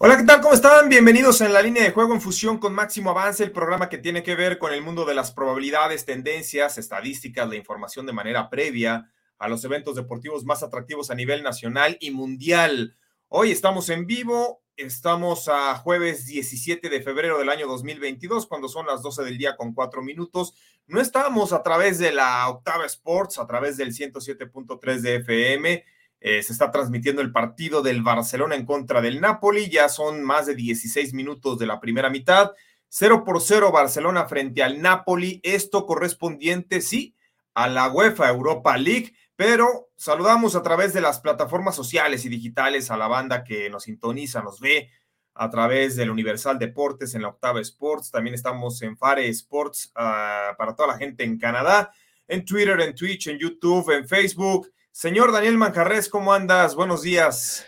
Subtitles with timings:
[0.00, 0.40] Hola, ¿qué tal?
[0.40, 0.88] ¿Cómo están?
[0.88, 4.22] Bienvenidos en la línea de juego en fusión con Máximo Avance, el programa que tiene
[4.22, 9.10] que ver con el mundo de las probabilidades, tendencias, estadísticas, la información de manera previa
[9.40, 12.96] a los eventos deportivos más atractivos a nivel nacional y mundial.
[13.26, 18.86] Hoy estamos en vivo, estamos a jueves 17 de febrero del año 2022, cuando son
[18.86, 20.54] las 12 del día con cuatro minutos.
[20.86, 25.84] No estamos a través de la Octava Sports, a través del 107.3 de FM
[26.20, 29.68] eh, se está transmitiendo el partido del Barcelona en contra del Napoli.
[29.68, 32.52] Ya son más de 16 minutos de la primera mitad.
[32.88, 35.40] 0 por 0 Barcelona frente al Napoli.
[35.42, 37.14] Esto correspondiente, sí,
[37.54, 39.14] a la UEFA Europa League.
[39.36, 43.84] Pero saludamos a través de las plataformas sociales y digitales a la banda que nos
[43.84, 44.90] sintoniza, nos ve
[45.34, 48.10] a través del Universal Deportes en la Octava Sports.
[48.10, 51.92] También estamos en Fare Sports ah, para toda la gente en Canadá,
[52.26, 56.74] en Twitter, en Twitch, en YouTube, en Facebook Señor Daniel Manjarres, ¿cómo andas?
[56.74, 57.64] Buenos días.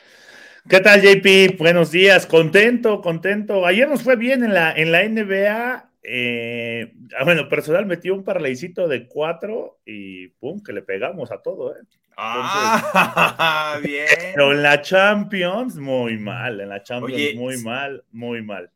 [0.69, 1.59] ¿Qué tal, JP?
[1.59, 3.65] Buenos días, contento, contento.
[3.67, 5.93] Ayer nos fue bien en la, en la NBA.
[6.03, 11.41] Eh, ah, bueno, personal metió un parlaycito de cuatro y pum, que le pegamos a
[11.41, 11.83] todo, ¿eh?
[12.17, 14.09] ah, bien.
[14.35, 16.61] Pero en la Champions, muy mal.
[16.61, 18.73] En la Champions, muy mal, muy mal.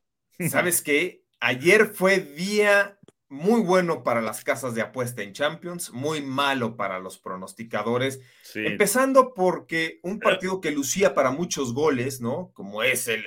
[0.49, 1.25] ¿Sabes qué?
[1.41, 2.97] Ayer fue día
[3.35, 8.21] muy bueno para las casas de apuesta en Champions, muy malo para los pronosticadores.
[8.55, 12.53] Empezando porque un partido que lucía para muchos goles, ¿no?
[12.55, 13.25] Como es el,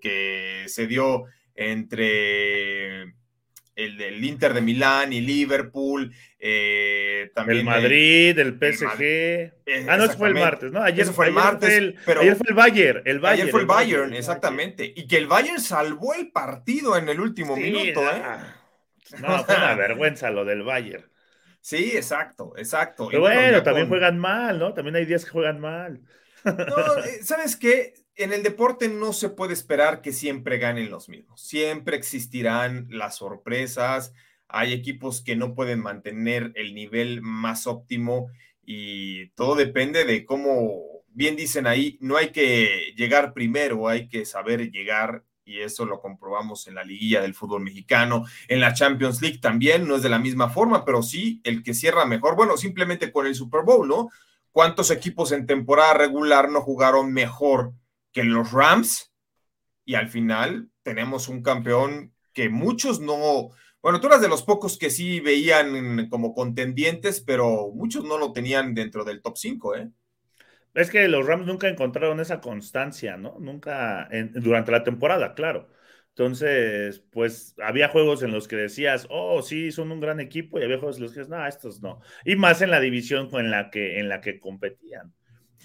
[0.00, 1.24] que se dio
[1.56, 3.14] entre
[3.74, 9.52] el del Inter de Milán y Liverpool, eh, también el Madrid, el, PSG.
[9.88, 10.80] ah, no, eso fue el martes, ¿no?
[10.80, 13.40] Ayer, fue el martes, el, pero ayer fue el Bayern, el Bayern.
[13.40, 14.92] Ayer fue el Bayern, exactamente.
[14.94, 18.22] Y que el Bayern salvó el partido en el último minuto, ¿eh?
[19.20, 21.04] No, fue una vergüenza lo del Bayern.
[21.60, 23.08] Sí, exacto, exacto.
[23.08, 24.74] Pero bueno, también juegan mal, ¿no?
[24.74, 26.00] También hay días que juegan mal.
[26.44, 27.94] No, eh, ¿sabes qué?
[28.16, 31.40] En el deporte no se puede esperar que siempre ganen los mismos.
[31.40, 34.12] Siempre existirán las sorpresas.
[34.46, 38.30] Hay equipos que no pueden mantener el nivel más óptimo
[38.62, 44.24] y todo depende de cómo, bien dicen ahí, no hay que llegar primero, hay que
[44.24, 49.20] saber llegar y eso lo comprobamos en la liguilla del fútbol mexicano, en la Champions
[49.20, 52.56] League también, no es de la misma forma, pero sí el que cierra mejor, bueno,
[52.56, 54.08] simplemente con el Super Bowl, ¿no?
[54.52, 57.74] ¿Cuántos equipos en temporada regular no jugaron mejor
[58.12, 59.12] que los Rams?
[59.84, 63.50] Y al final tenemos un campeón que muchos no,
[63.82, 68.32] bueno, tú eras de los pocos que sí veían como contendientes, pero muchos no lo
[68.32, 69.90] tenían dentro del top 5, ¿eh?
[70.74, 73.36] Es que los Rams nunca encontraron esa constancia, ¿no?
[73.38, 75.68] Nunca, durante la temporada, claro.
[76.08, 80.64] Entonces, pues había juegos en los que decías, oh, sí, son un gran equipo, y
[80.64, 82.00] había juegos en los que decías, no, estos no.
[82.24, 85.12] Y más en la división en la que, en la que competían.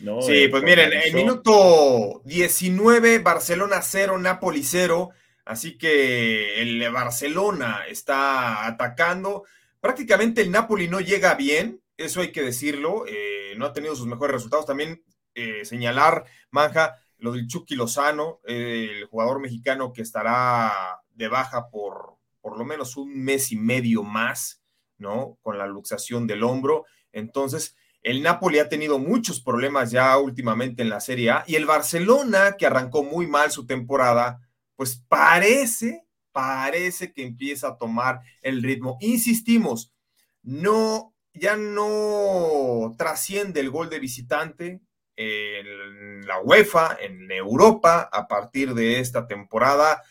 [0.01, 0.21] ¿no?
[0.21, 5.09] Sí, pues miren, en minuto 19, Barcelona 0, Napoli 0.
[5.45, 9.43] Así que el Barcelona está atacando.
[9.79, 13.05] Prácticamente el Napoli no llega bien, eso hay que decirlo.
[13.07, 14.65] Eh, no ha tenido sus mejores resultados.
[14.65, 21.69] También eh, señalar, Manja, lo del Chucky Lozano, el jugador mexicano que estará de baja
[21.69, 24.61] por por lo menos un mes y medio más,
[24.97, 25.37] ¿no?
[25.41, 26.85] Con la luxación del hombro.
[27.11, 31.65] Entonces, el Napoli ha tenido muchos problemas ya últimamente en la Serie A y el
[31.65, 34.39] Barcelona, que arrancó muy mal su temporada,
[34.75, 38.97] pues parece, parece que empieza a tomar el ritmo.
[39.01, 39.93] Insistimos,
[40.41, 44.81] no ya no trasciende el gol de visitante
[45.15, 50.01] en la UEFA, en Europa, a partir de esta temporada.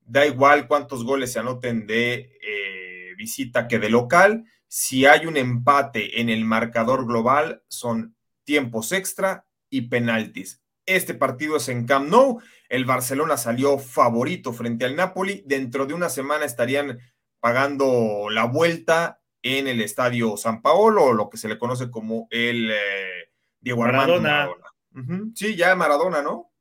[0.00, 4.44] Da igual cuántos goles se anoten de eh, visita que de local.
[4.68, 10.62] Si hay un empate en el marcador global, son tiempos extra y penaltis.
[10.86, 12.40] Este partido es en Camp Nou.
[12.68, 15.42] El Barcelona salió favorito frente al Napoli.
[15.46, 16.98] Dentro de una semana estarían
[17.40, 22.70] pagando la vuelta en el estadio San Paolo, lo que se le conoce como el
[22.70, 23.30] eh,
[23.60, 25.32] Diego Armando Maradona.
[25.34, 26.52] Sí, ya Maradona, ¿no?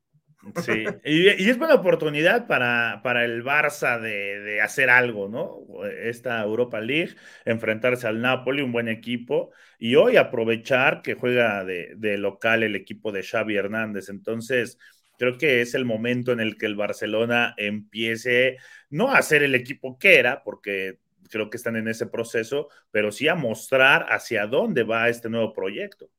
[0.63, 5.85] Sí, y, es buena oportunidad para, para el Barça de, hacer algo, ¿no?
[5.85, 11.93] Esta Europa League, enfrentarse al Napoli, un buen equipo, y hoy aprovechar que juega de,
[11.97, 14.09] de local el equipo de Xavi Hernández.
[14.09, 14.77] Entonces,
[15.17, 18.57] creo que es el momento en el que el Barcelona empiece
[18.89, 20.97] no a ser el equipo que era, porque
[21.31, 25.53] creo que están en ese proceso, pero sí a mostrar hacia dónde va este nuevo
[25.53, 26.09] proyecto.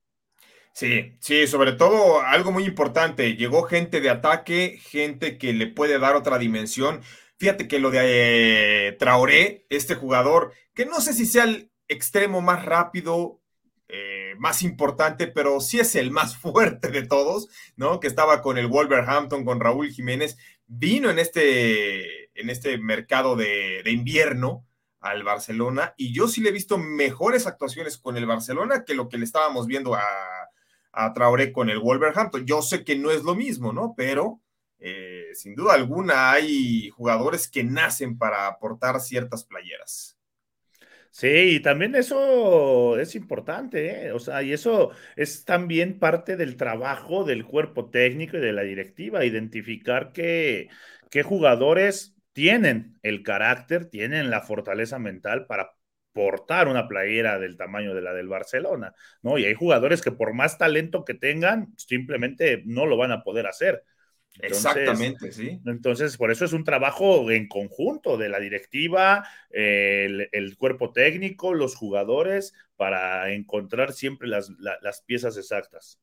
[0.75, 5.99] Sí, sí, sobre todo algo muy importante, llegó gente de ataque, gente que le puede
[5.99, 7.03] dar otra dimensión.
[7.39, 12.41] Fíjate que lo de eh, Traoré, este jugador, que no sé si sea el extremo
[12.41, 13.43] más rápido,
[13.89, 18.01] eh, más importante, pero sí es el más fuerte de todos, ¿no?
[18.01, 23.83] Que estaba con el Wolverhampton, con Raúl Jiménez, vino en este, en este mercado de,
[23.85, 24.67] de invierno
[25.03, 29.09] al Barcelona y yo sí le he visto mejores actuaciones con el Barcelona que lo
[29.09, 30.03] que le estábamos viendo a,
[30.93, 32.47] a Traoré con el Wolverhampton.
[32.47, 33.95] Yo sé que no es lo mismo, ¿no?
[33.97, 34.41] Pero
[34.79, 40.19] eh, sin duda alguna hay jugadores que nacen para aportar ciertas playeras.
[41.11, 44.13] Sí, y también eso es importante, ¿eh?
[44.13, 48.63] o sea, y eso es también parte del trabajo del cuerpo técnico y de la
[48.63, 50.71] directiva, identificar qué,
[51.11, 55.73] qué jugadores tienen el carácter, tienen la fortaleza mental para
[56.13, 59.39] portar una playera del tamaño de la del Barcelona, ¿no?
[59.39, 63.47] Y hay jugadores que por más talento que tengan, simplemente no lo van a poder
[63.47, 63.85] hacer.
[64.41, 65.61] Exactamente, sí.
[65.67, 71.77] Entonces, por eso es un trabajo en conjunto de la directiva, el, cuerpo técnico, los
[71.77, 74.51] jugadores, para encontrar siempre las,
[75.05, 76.01] piezas exactas.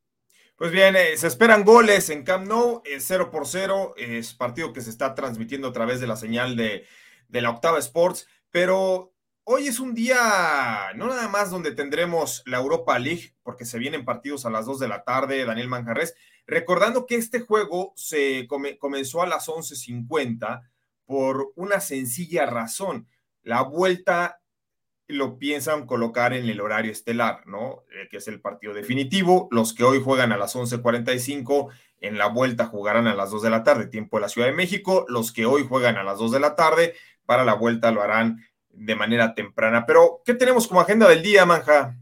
[0.60, 4.82] Pues bien, eh, se esperan goles en Camp Nou, 0 por 0, es partido que
[4.82, 6.86] se está transmitiendo a través de la señal de,
[7.30, 9.14] de la Octava Sports, pero
[9.52, 14.06] Hoy es un día, no nada más donde tendremos la Europa League, porque se vienen
[14.06, 16.14] partidos a las 2 de la tarde, Daniel Manjarres,
[16.46, 20.70] recordando que este juego se comenzó a las 11.50
[21.08, 23.08] por una sencilla razón.
[23.42, 24.39] La vuelta
[25.10, 27.84] lo piensan colocar en el horario estelar, ¿no?
[27.92, 29.48] Eh, que es el partido definitivo.
[29.52, 31.70] Los que hoy juegan a las 11.45,
[32.00, 34.54] en la vuelta jugarán a las 2 de la tarde, tiempo de la Ciudad de
[34.54, 35.06] México.
[35.10, 36.94] Los que hoy juegan a las 2 de la tarde,
[37.26, 39.86] para la vuelta lo harán de manera temprana.
[39.88, 41.98] Pero, ¿qué tenemos como agenda del día, Manja?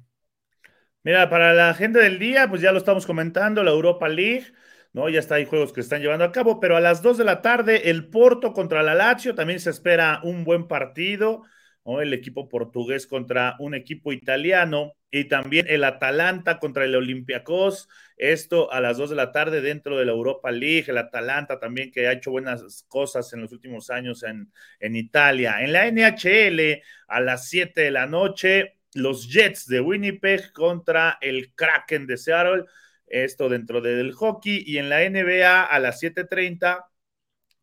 [1.04, 4.48] Mira, para la agenda del día, pues ya lo estamos comentando, la Europa League,
[4.92, 5.08] ¿no?
[5.08, 7.42] Ya está, hay juegos que están llevando a cabo, pero a las 2 de la
[7.42, 11.44] tarde, el Porto contra la Lazio, también se espera un buen partido,
[11.88, 17.88] El equipo portugués contra un equipo italiano y también el Atalanta contra el Olympiacos,
[18.18, 21.92] esto a las 2 de la tarde dentro de la Europa League, el Atalanta también
[21.92, 24.52] que ha hecho buenas cosas en los últimos años en,
[24.82, 25.62] en Italia.
[25.62, 31.54] En la NHL a las 7 de la noche, los Jets de Winnipeg contra el
[31.54, 32.66] Kraken de Seattle,
[33.08, 34.64] esto dentro del hockey.
[34.66, 36.86] Y en la NBA a las 7:30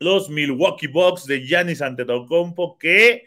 [0.00, 3.26] los Milwaukee Bucks de Giannis Antetokounmpo que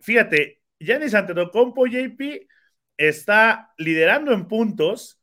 [0.00, 2.48] fíjate, Giannis Antetokounmpo JP
[2.96, 5.19] está liderando en puntos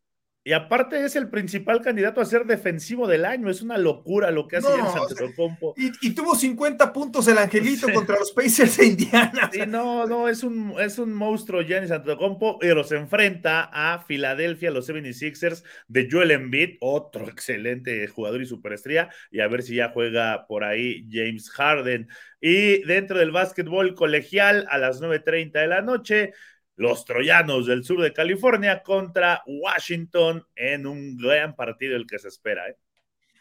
[0.48, 3.50] y aparte es el principal candidato a ser defensivo del año.
[3.50, 8.32] Es una locura lo que hace no, y, tuvo 50 puntos el Angelito contra los
[8.32, 9.50] Pacers de Indiana.
[9.52, 14.72] Sí, no, no, es un, es un monstruo Giannis Antetokounmpo y los enfrenta a Filadelfia,
[14.72, 19.90] los 76ers de Joel Embiid, otro excelente jugador y superestrella, y a ver si ya
[19.90, 22.08] juega por ahí James Harden.
[22.40, 26.32] Y dentro del básquetbol colegial a las 9.30 de la noche,
[26.78, 32.30] los troyanos del sur de California contra Washington en un gran partido el que se
[32.30, 32.70] espera.
[32.70, 32.78] ¿eh?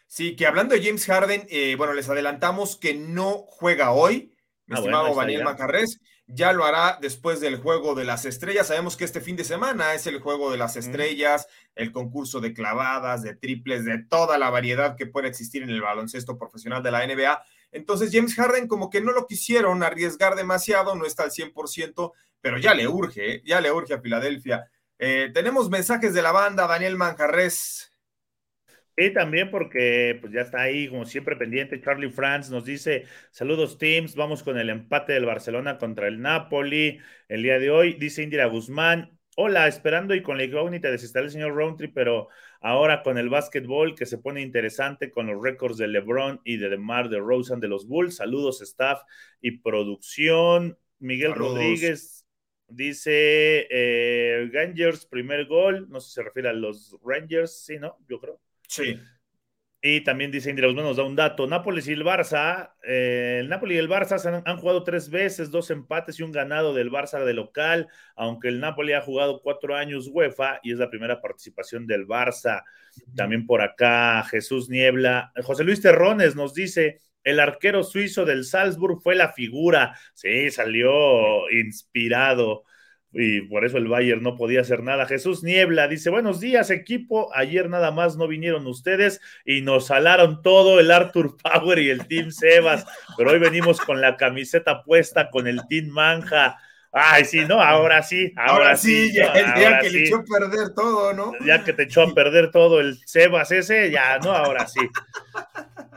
[0.07, 4.33] Sí, que hablando de James Harden, eh, bueno, les adelantamos que no juega hoy,
[4.67, 8.69] mi ah, estimado Daniel Macarrés, ya lo hará después del juego de las estrellas.
[8.69, 12.53] Sabemos que este fin de semana es el juego de las estrellas, el concurso de
[12.53, 16.91] clavadas, de triples, de toda la variedad que puede existir en el baloncesto profesional de
[16.91, 17.45] la NBA.
[17.73, 22.59] Entonces James Harden como que no lo quisieron arriesgar demasiado, no está al 100%, pero
[22.59, 23.43] ya le urge, ¿eh?
[23.45, 24.71] ya le urge a Filadelfia.
[24.99, 27.93] Eh, tenemos mensajes de la banda, Daniel Manjarres.
[28.99, 31.83] Sí, también porque pues ya está ahí, como siempre, pendiente.
[31.83, 34.15] Charlie France nos dice: Saludos, teams.
[34.15, 37.95] Vamos con el empate del Barcelona contra el Napoli el día de hoy.
[37.95, 41.93] Dice Indira Guzmán: Hola, esperando y con la incógnita de si está el señor Roundtree,
[41.93, 42.29] pero
[42.61, 46.71] ahora con el básquetbol que se pone interesante con los récords de LeBron y de
[46.71, 48.17] DeMar de Rosen de los Bulls.
[48.17, 49.03] Saludos, staff
[49.41, 50.79] y producción.
[50.99, 52.27] Miguel Rodríguez
[52.69, 55.89] Dice eh, Rangers, primer gol.
[55.89, 57.97] No sé si se refiere a los Rangers, sí, ¿no?
[58.09, 58.41] Yo creo.
[58.67, 58.99] Sí.
[59.83, 61.47] Y también dice Indira nos da un dato.
[61.47, 65.51] Nápoles y el Barça, eh, el Napoli y el Barça han, han, jugado tres veces,
[65.51, 69.77] dos empates y un ganado del Barça de local, aunque el Napoli ha jugado cuatro
[69.77, 72.65] años UEFA y es la primera participación del Barça.
[73.15, 75.33] También por acá Jesús Niebla.
[75.45, 79.99] José Luis Terrones nos dice, el arquero suizo del Salzburg fue la figura.
[80.15, 82.65] Sí, salió inspirado.
[83.13, 85.07] Y por eso el Bayern no podía hacer nada.
[85.07, 90.43] Jesús Niebla dice, buenos días equipo, ayer nada más no vinieron ustedes y nos salaron
[90.43, 92.87] todo el Arthur Power y el Team Sebas,
[93.17, 96.59] pero hoy venimos con la camiseta puesta con el Team Manja.
[96.93, 97.61] Ay, sí, ¿no?
[97.61, 99.13] Ahora sí, ahora, sí.
[99.13, 101.33] ya, que le echó a perder todo, ¿no?
[101.45, 104.31] Ya que te echó a perder todo el Sebas ese, ya, ¿no?
[104.33, 104.81] Ahora sí.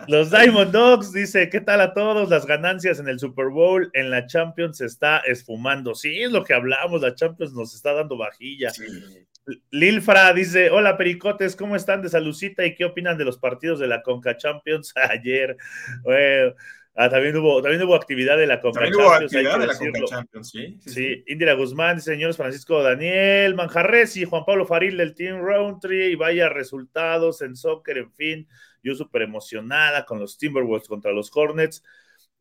[0.07, 2.29] Los Diamond Dogs dice, ¿qué tal a todos?
[2.29, 5.95] Las ganancias en el Super Bowl, en la Champions se está esfumando.
[5.95, 8.71] Sí, es lo que hablamos, la Champions nos está dando vajilla.
[9.71, 13.87] Lilfra dice, hola Pericotes, ¿cómo están de salucita y qué opinan de los partidos de
[13.87, 15.57] la Conca Champions ayer?
[16.03, 16.53] Bueno,
[17.01, 19.05] Ah, también hubo, también hubo actividad de la Conca Champions.
[19.07, 20.77] Hubo actividad de la Conca Champions, sí.
[20.85, 26.15] Sí, Indira Guzmán, señores Francisco Daniel, Manjarres y Juan Pablo Faril del Team Roundtree, y
[26.15, 28.47] vaya resultados en soccer, en fin.
[28.83, 31.83] Yo súper emocionada con los Timberwolves contra los Hornets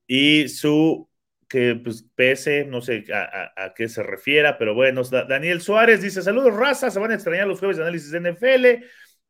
[0.07, 1.09] y su
[1.49, 6.55] que pues pese, no sé a, qué se refiera, pero bueno, Daniel Suárez dice, saludos
[6.55, 8.85] raza, se van a extrañar los jueves de análisis de NFL,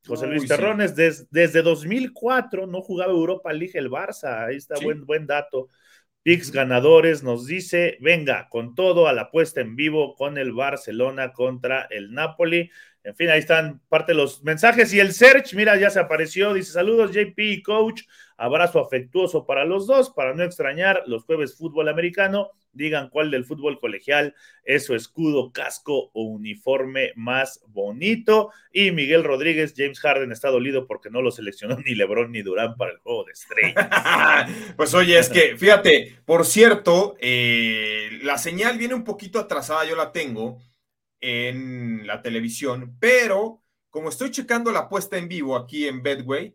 [0.04, 5.26] José Luis Terrones, desde 2004 no jugaba Europa League el Barça, ahí está buen, buen
[5.26, 5.68] dato.
[6.22, 11.32] Pix ganadores nos dice, venga, con todo a la apuesta en vivo con el Barcelona
[11.32, 12.70] contra el Napoli.
[13.04, 14.92] En fin, ahí están parte de los mensajes.
[14.92, 16.52] Y el Search, mira, ya se apareció.
[16.52, 18.02] Dice: Saludos, JP y coach.
[18.36, 22.50] Abrazo afectuoso para los dos, para no extrañar los jueves fútbol americano.
[22.72, 28.50] Digan cuál del fútbol colegial es su escudo, casco o uniforme más bonito.
[28.72, 32.76] Y Miguel Rodríguez, James Harden está dolido porque no lo seleccionó ni Lebron ni Durán
[32.76, 33.88] para el juego de estrellas.
[34.76, 39.96] pues oye, es que fíjate, por cierto, eh, la señal viene un poquito atrasada, yo
[39.96, 40.58] la tengo
[41.20, 46.54] en la televisión, pero como estoy checando la puesta en vivo aquí en Bedway,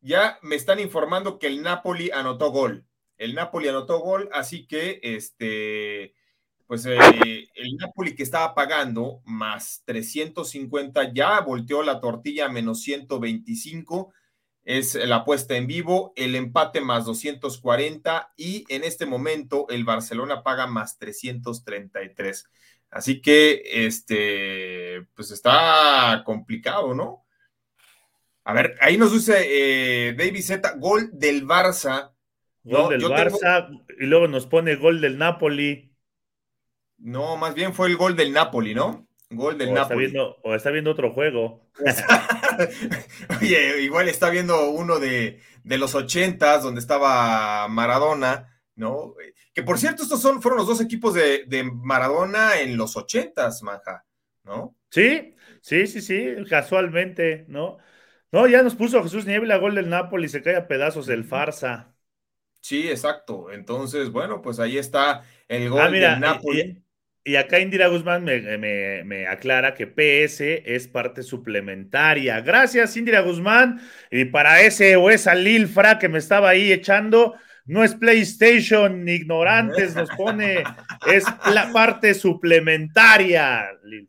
[0.00, 2.86] ya me están informando que el Napoli anotó gol.
[3.18, 6.14] El Napoli anotó gol, así que este,
[6.66, 6.98] pues eh,
[7.54, 14.12] el Napoli que estaba pagando más 350 ya volteó la tortilla a menos 125
[14.64, 20.42] es la apuesta en vivo, el empate más 240 y en este momento el Barcelona
[20.42, 22.48] paga más 333.
[22.90, 27.24] Así que, este, pues está complicado, ¿no?
[28.44, 32.12] A ver, ahí nos dice eh, David Z, gol del Barça.
[32.64, 33.68] Gol del Barça
[33.98, 35.94] y luego nos pone gol del Napoli.
[36.98, 39.08] No, más bien fue el gol del Napoli, ¿no?
[39.30, 40.06] Gol del Napoli.
[40.06, 41.70] Está viendo, o está viendo otro juego.
[43.40, 49.14] Oye, igual está viendo uno de, de los ochentas, donde estaba Maradona ¿no?
[49.60, 54.06] Que por cierto, estos son, fueron los dos equipos de, Maradona en los ochentas, Manja,
[54.42, 54.74] ¿no?
[54.90, 57.76] Sí, sí, sí, sí, casualmente, ¿no?
[58.32, 61.94] No, ya nos puso Jesús Niebla, gol del Napoli, se cae a pedazos del farsa.
[62.62, 63.50] Sí, exacto.
[63.50, 66.82] Entonces, bueno, pues ahí está el gol ah, del Napoli.
[67.22, 72.40] Y, acá Indira Guzmán me, me, aclara que PS es parte suplementaria.
[72.40, 73.82] Gracias, Indira Guzmán.
[74.10, 77.34] Y para ese o esa Lilfra que me estaba ahí echando,
[77.70, 80.64] no es PlayStation, ignorantes, nos pone,
[81.06, 83.64] es la parte suplementaria.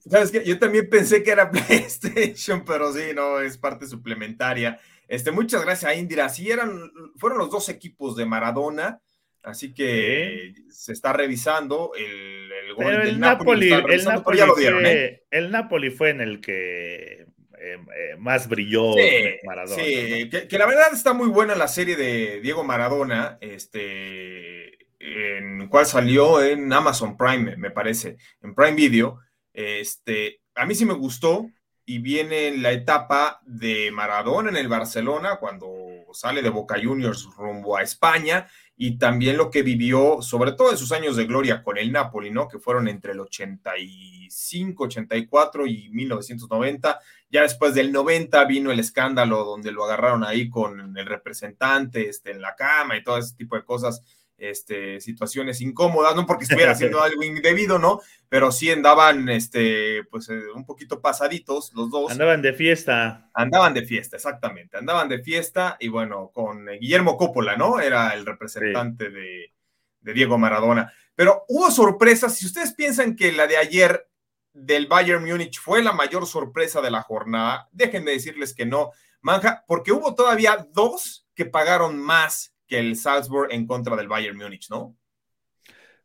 [0.10, 0.44] ¿Sabes qué?
[0.44, 4.80] Yo también pensé que era PlayStation, pero sí, no, es parte suplementaria.
[5.08, 6.28] Este, muchas gracias a Indira.
[6.30, 9.00] Sí, eran, fueron los dos equipos de Maradona,
[9.44, 13.72] así que se está revisando el, gol del Napoli.
[13.72, 17.28] el, Napoli fue, el Napoli fue en el que
[17.64, 18.96] eh, eh, más brilló
[19.44, 19.84] Maradona.
[19.84, 25.86] Sí, que, la verdad está muy buena la serie de Diego Maradona, este, en cual
[25.86, 29.20] salió en Amazon Prime, me parece, en Prime Video.
[29.54, 31.52] Este, a mí sí me gustó
[31.86, 35.72] y viene la etapa de Maradona en el Barcelona cuando
[36.14, 40.78] sale de Boca Juniors rumbo a España y también lo que vivió, sobre todo en
[40.78, 42.48] sus años de gloria con el Napoli, ¿no?
[42.48, 47.00] Que fueron entre el 85, 84 y 1990
[47.32, 52.32] ya después del 90 vino el escándalo donde lo agarraron ahí con el representante este,
[52.32, 54.02] en la cama y todo ese tipo de cosas,
[54.38, 58.02] este, situaciones incómodas, no porque estuviera haciendo algo indebido, ¿no?
[58.28, 62.12] Pero sí andaban, este, pues, eh, un poquito pasaditos los dos.
[62.12, 63.30] Andaban de fiesta.
[63.34, 64.78] Andaban de fiesta, exactamente.
[64.78, 67.80] Andaban de fiesta y bueno, con Guillermo Coppola, ¿no?
[67.80, 69.54] Era el representante de,
[70.02, 70.92] de Diego Maradona.
[71.16, 72.36] Pero hubo sorpresas.
[72.36, 74.11] Si ustedes piensan que la de ayer
[74.54, 77.70] del Bayern Múnich fue la mayor sorpresa de la jornada.
[77.72, 78.92] Déjenme decirles que no,
[79.22, 84.38] Manja, porque hubo todavía dos que pagaron más que el Salzburg en contra del Bayern
[84.38, 84.96] Múnich, ¿no?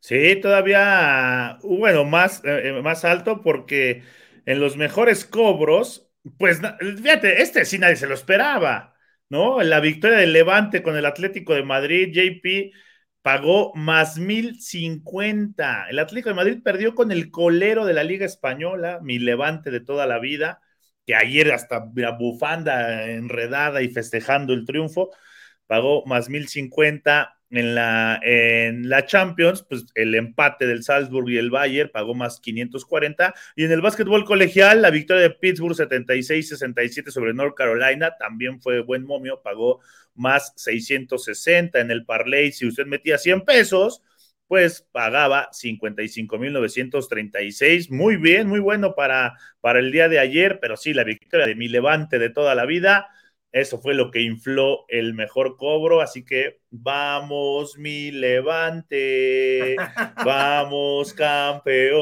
[0.00, 4.02] Sí, todavía, bueno, más, eh, más alto porque
[4.44, 8.94] en los mejores cobros, pues fíjate, este sí nadie se lo esperaba,
[9.28, 9.62] ¿no?
[9.62, 12.72] La victoria del Levante con el Atlético de Madrid, JP,
[13.26, 15.88] pagó más 1050.
[15.90, 19.80] El Atlético de Madrid perdió con el colero de la Liga Española, mi levante de
[19.80, 20.60] toda la vida,
[21.04, 25.10] que ayer hasta la bufanda enredada y festejando el triunfo,
[25.66, 31.50] pagó más 1050 en la, en la Champions, pues el empate del Salzburg y el
[31.50, 33.34] Bayern pagó más 540.
[33.54, 38.80] Y en el básquetbol colegial, la victoria de Pittsburgh 76-67 sobre North Carolina también fue
[38.80, 39.80] buen momio, pagó
[40.14, 42.52] más 660 en el parlay.
[42.52, 44.02] Si usted metía 100 pesos,
[44.48, 47.90] pues pagaba 55.936.
[47.90, 51.54] Muy bien, muy bueno para, para el día de ayer, pero sí, la victoria de
[51.54, 53.08] mi levante de toda la vida
[53.52, 59.76] eso fue lo que infló el mejor cobro, así que vamos mi levante,
[60.24, 61.94] vamos campeón.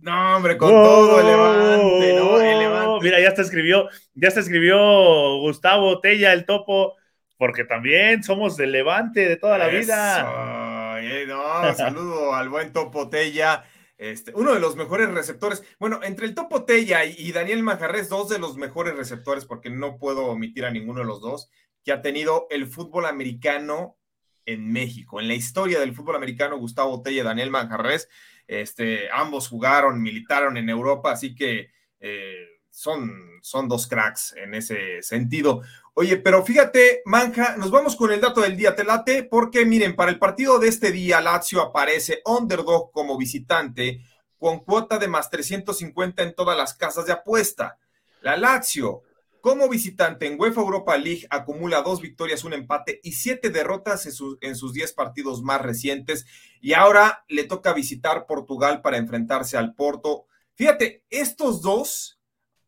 [0.00, 2.40] No, hombre, con todo el levante, ¿no?
[2.40, 3.04] El levante.
[3.04, 6.96] Mira, ya se escribió, ya se escribió Gustavo Tella, el topo,
[7.36, 10.98] porque también somos del levante de toda la vida.
[11.02, 13.64] Eh, no, saludo al buen topo Tella.
[14.02, 15.62] Este, uno de los mejores receptores.
[15.78, 19.96] Bueno, entre el Topo Tella y, Daniel Majarres, dos de los mejores receptores, porque no
[19.96, 21.50] puedo omitir a ninguno de los dos,
[21.84, 23.96] que ha tenido el fútbol americano
[24.44, 25.20] en México.
[25.20, 28.08] En la historia del fútbol americano, Gustavo Tella y Daniel Manjarres,
[28.48, 35.00] este, ambos jugaron, militaron en Europa, así que eh, son, son dos cracks en ese
[35.02, 35.62] sentido.
[35.94, 39.94] Oye, pero fíjate, Manja, nos vamos con el dato del día, te late, porque miren,
[39.94, 44.00] para el partido de este día, Lazio aparece underdog como visitante
[44.38, 47.78] con cuota de más 350 en todas las casas de apuesta.
[48.22, 49.02] La Lazio,
[49.42, 54.12] como visitante en UEFA Europa League, acumula dos victorias, un empate y siete derrotas en,
[54.40, 56.24] en sus diez partidos más recientes.
[56.62, 60.24] Y ahora le toca visitar Portugal para enfrentarse al Porto.
[60.54, 62.18] Fíjate, estos dos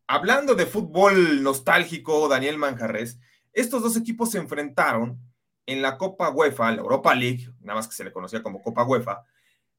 [0.07, 3.19] Hablando de fútbol nostálgico, Daniel Manjarres,
[3.53, 5.19] estos dos equipos se enfrentaron
[5.65, 8.83] en la Copa UEFA, la Europa League, nada más que se le conocía como Copa
[8.83, 9.23] UEFA,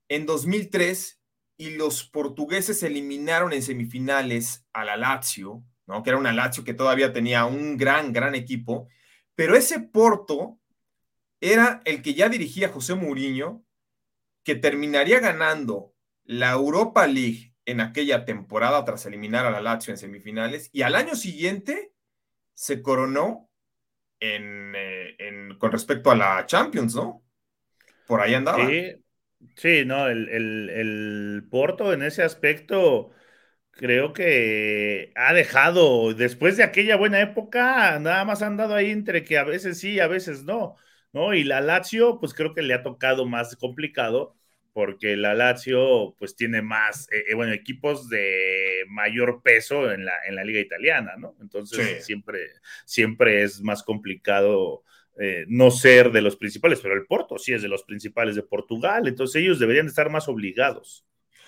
[0.08, 1.20] en 2003
[1.58, 6.02] y los portugueses eliminaron en semifinales a la Lazio, ¿no?
[6.02, 8.88] que era una Lazio que todavía tenía un gran, gran equipo,
[9.36, 10.58] pero ese Porto
[11.40, 13.64] era el que ya dirigía José Mourinho,
[14.42, 19.98] que terminaría ganando la Europa League en aquella temporada tras eliminar a la Lazio en
[19.98, 21.92] semifinales y al año siguiente
[22.54, 23.50] se coronó
[24.20, 25.16] en, eh,
[25.58, 27.22] con respecto a la Champions, ¿no?
[28.06, 28.66] Por ahí andaba.
[29.56, 33.10] Sí, no, el, el, Porto en ese aspecto
[33.72, 39.24] creo que ha dejado, después de aquella buena época, nada más han dado ahí entre
[39.24, 40.76] que a veces sí, a veces no,
[41.12, 41.34] ¿no?
[41.34, 44.36] Y la Lazio, pues creo que le ha tocado más complicado
[44.76, 50.12] porque la Lazio pues tiene más, eh, eh, bueno, equipos de mayor peso en la,
[50.28, 51.34] en la liga italiana, ¿no?
[51.40, 52.40] Entonces siempre,
[52.84, 54.82] siempre es más complicado
[55.18, 58.42] eh, no ser de los principales, pero el Porto sí es de los principales de
[58.42, 61.06] Portugal, entonces ellos deberían estar más obligados.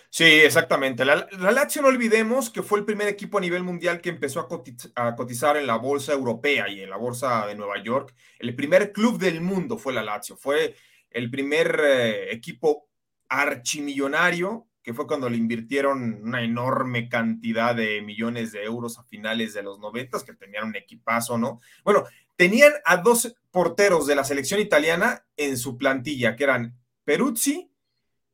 [0.09, 1.05] Sí, exactamente.
[1.05, 5.07] La, Lazio, no olvidemos que fue el primer equipo a nivel mundial que empezó a,
[5.07, 8.15] a, cotizar en la bolsa europea y en la bolsa de Nueva York.
[8.39, 10.35] El primer club del mundo fue la Lazio.
[10.35, 10.77] Fue
[11.11, 11.79] el primer
[12.31, 12.88] equipo
[13.29, 19.55] archimillonario, que fue cuando le invirtieron una enorme cantidad de millones de euros a finales
[19.55, 21.61] de los noventas, que tenían un equipazo, ¿no?
[21.85, 22.05] Bueno,
[22.37, 27.71] tenían a dos porteros de la selección italiana en su plantilla, que eran Peruzzi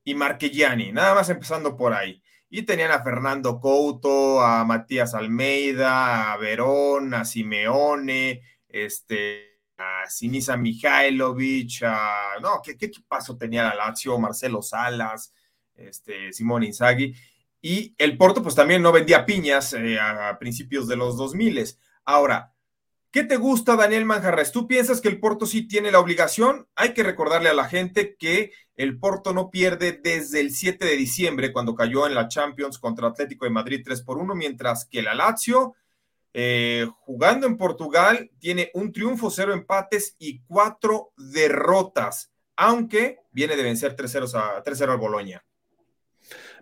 [0.04, 2.22] y Marchegiani, nada más empezando por ahí.
[2.50, 10.56] Y tenían a Fernando Couto, a Matías Almeida, a Verón, a Simeone, este, a Sinisa
[10.56, 14.18] Mihailovic, a, no, ¿qué, qué paso tenía la Lazio?
[14.18, 15.32] Marcelo Salas,
[15.74, 17.14] este, Simón Inzaghi.
[17.60, 21.64] Y el Porto, pues también no vendía piñas eh, a principios de los 2000.
[22.04, 22.52] Ahora,
[23.10, 24.52] ¿qué te gusta, Daniel Manjarres?
[24.52, 26.68] ¿Tú piensas que el Porto sí tiene la obligación?
[26.74, 30.96] Hay que recordarle a la gente que el Porto no pierde desde el 7 de
[30.96, 35.00] diciembre, cuando cayó en la Champions contra Atlético de Madrid 3 por 1, mientras que
[35.00, 35.74] la Lazio
[36.36, 43.62] eh, jugando en Portugal, tiene un triunfo, cero empates y cuatro derrotas, aunque viene de
[43.62, 45.44] vencer 3-0 a, 3 al Boloña.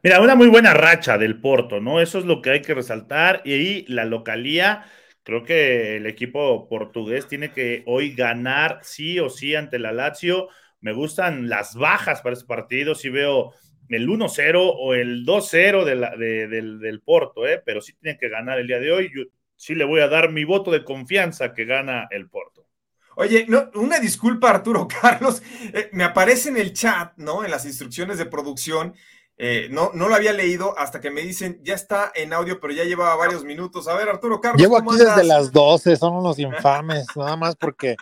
[0.03, 2.03] Mira, una muy buena racha del Porto, ¿no?
[2.03, 3.41] Eso es lo que hay que resaltar.
[3.47, 4.85] Y ahí la localía,
[5.23, 10.49] creo que el equipo portugués tiene que hoy ganar sí o sí ante la Lazio.
[10.81, 12.95] Me gustan las bajas para ese partido.
[12.95, 13.55] Si veo
[13.89, 17.63] el 1-0 o el 2-0 del, del, Porto, ¿eh?
[17.65, 19.11] pero sí tiene que ganar el día de hoy
[19.63, 22.67] sí le voy a dar mi voto de confianza que gana el Porto.
[23.15, 25.41] Oye, no, una disculpa, Arturo Carlos.
[25.73, 27.45] Eh, me aparece en el chat, ¿no?
[27.45, 28.95] En las instrucciones de producción.
[29.39, 32.73] Eh, no, no lo había leído hasta que me dicen, ya está en audio, pero
[32.73, 33.87] ya llevaba varios minutos.
[33.87, 34.61] A ver, Arturo Carlos.
[34.61, 37.97] Llevo aquí desde las 12, son unos infames, nada más porque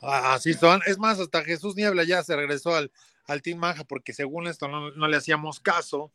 [0.00, 0.80] Así son.
[0.86, 2.92] Es más, hasta Jesús Niebla ya se regresó al,
[3.26, 6.10] al Team Manja porque según esto no, no, le hacíamos caso.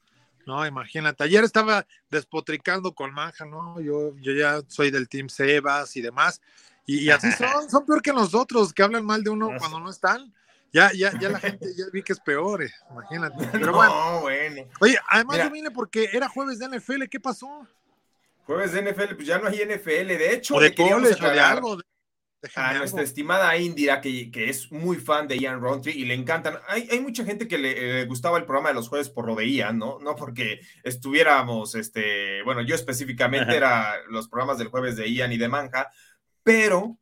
[0.45, 1.23] No, imagínate.
[1.23, 3.79] Ayer estaba despotricando con Manja, ¿no?
[3.79, 6.41] Yo, yo ya soy del Team Sebas y demás.
[6.85, 10.33] Y, así son, son peor que nosotros, que hablan mal de uno cuando no están.
[10.73, 13.47] Ya, ya, ya la gente ya vi que es peor, eh, imagínate.
[13.51, 14.21] Pero bueno.
[14.21, 14.63] bueno.
[14.79, 17.67] Oye, además yo vine porque era jueves de NFL, ¿qué pasó?
[18.47, 20.07] Jueves de NFL, pues ya no hay NFL.
[20.07, 21.77] De hecho, de queríamos algo,
[22.55, 26.57] a nuestra estimada Indira, que, que, es muy fan de Ian Rountree y le encantan.
[26.67, 29.49] Hay, hay mucha gente que le, gustaba el programa de los jueves por lo de
[29.49, 29.99] Ian, ¿no?
[29.99, 35.37] No porque estuviéramos, este, bueno, yo específicamente era los programas del jueves de Ian y
[35.37, 35.91] de Manja,
[36.43, 36.97] pero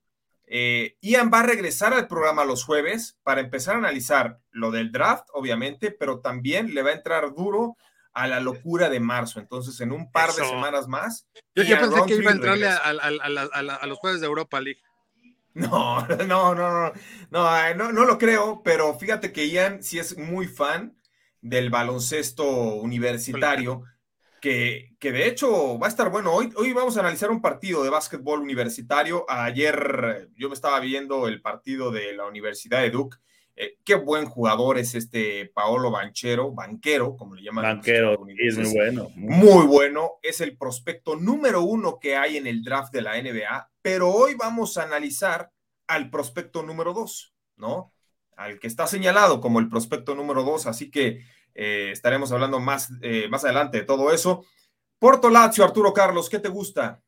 [0.45, 4.91] eh, Ian va a regresar al programa los jueves para empezar a analizar lo del
[4.91, 7.77] draft, obviamente, pero también le va a entrar duro
[8.13, 9.39] a la locura de marzo.
[9.39, 11.27] Entonces, en un par de semanas más.
[11.56, 14.82] Yo ya pensé que iba a entrarle a, los jueves de Europa League.
[15.53, 16.93] No, no, no, no,
[17.29, 20.95] no, no, no lo creo, pero fíjate que Ian sí es muy fan
[21.41, 23.83] del baloncesto universitario
[24.41, 26.33] que, de hecho va a estar bueno.
[26.33, 29.23] Hoy, hoy vamos a analizar un partido de básquetbol universitario.
[29.29, 33.17] Ayer yo me estaba viendo el partido de la Universidad de Duke.
[33.55, 37.63] Eh, qué buen jugador es este Paolo Banchero, banquero, como le llaman.
[37.63, 39.09] Banquero, es muy bueno.
[39.15, 40.13] Muy bueno.
[40.23, 43.70] Es el prospecto número uno que hay en el draft de la NBA.
[43.82, 45.52] Pero hoy vamos a analizar
[45.88, 47.94] al prospecto número dos, ¿no?
[48.38, 50.67] Al que está señalado como el prospecto número dos.
[50.67, 54.46] Así que eh, estaremos hablando más, eh, más adelante de todo eso.
[55.00, 57.02] Porto Lazio, Arturo Carlos, ¿qué te gusta?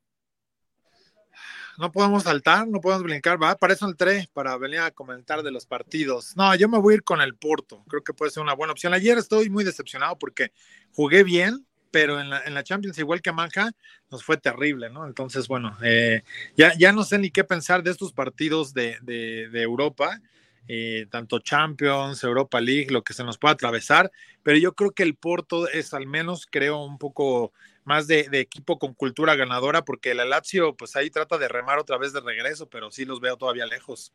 [1.77, 5.51] No podemos saltar, no podemos brincar, va, para eso entré, para venir a comentar de
[5.51, 6.35] los partidos.
[6.35, 8.73] No, yo me voy a ir con el Porto, creo que puede ser una buena
[8.73, 8.93] opción.
[8.93, 10.51] Ayer estoy muy decepcionado porque
[10.91, 13.71] jugué bien, pero en la, Champions, igual que Manja,
[14.09, 15.05] nos fue terrible, ¿no?
[15.05, 16.23] Entonces, bueno, eh,
[16.57, 20.19] ya, ya no sé ni qué pensar de estos partidos de, de, de Europa.
[20.67, 25.03] Eh, tanto Champions, Europa League, lo que se nos pueda atravesar, pero yo creo que
[25.03, 27.51] el Porto es al menos, creo, un poco
[27.83, 31.97] más de, equipo con cultura ganadora, porque el Lazio, pues ahí trata de remar otra
[31.97, 34.13] vez de regreso, pero sí los veo todavía lejos.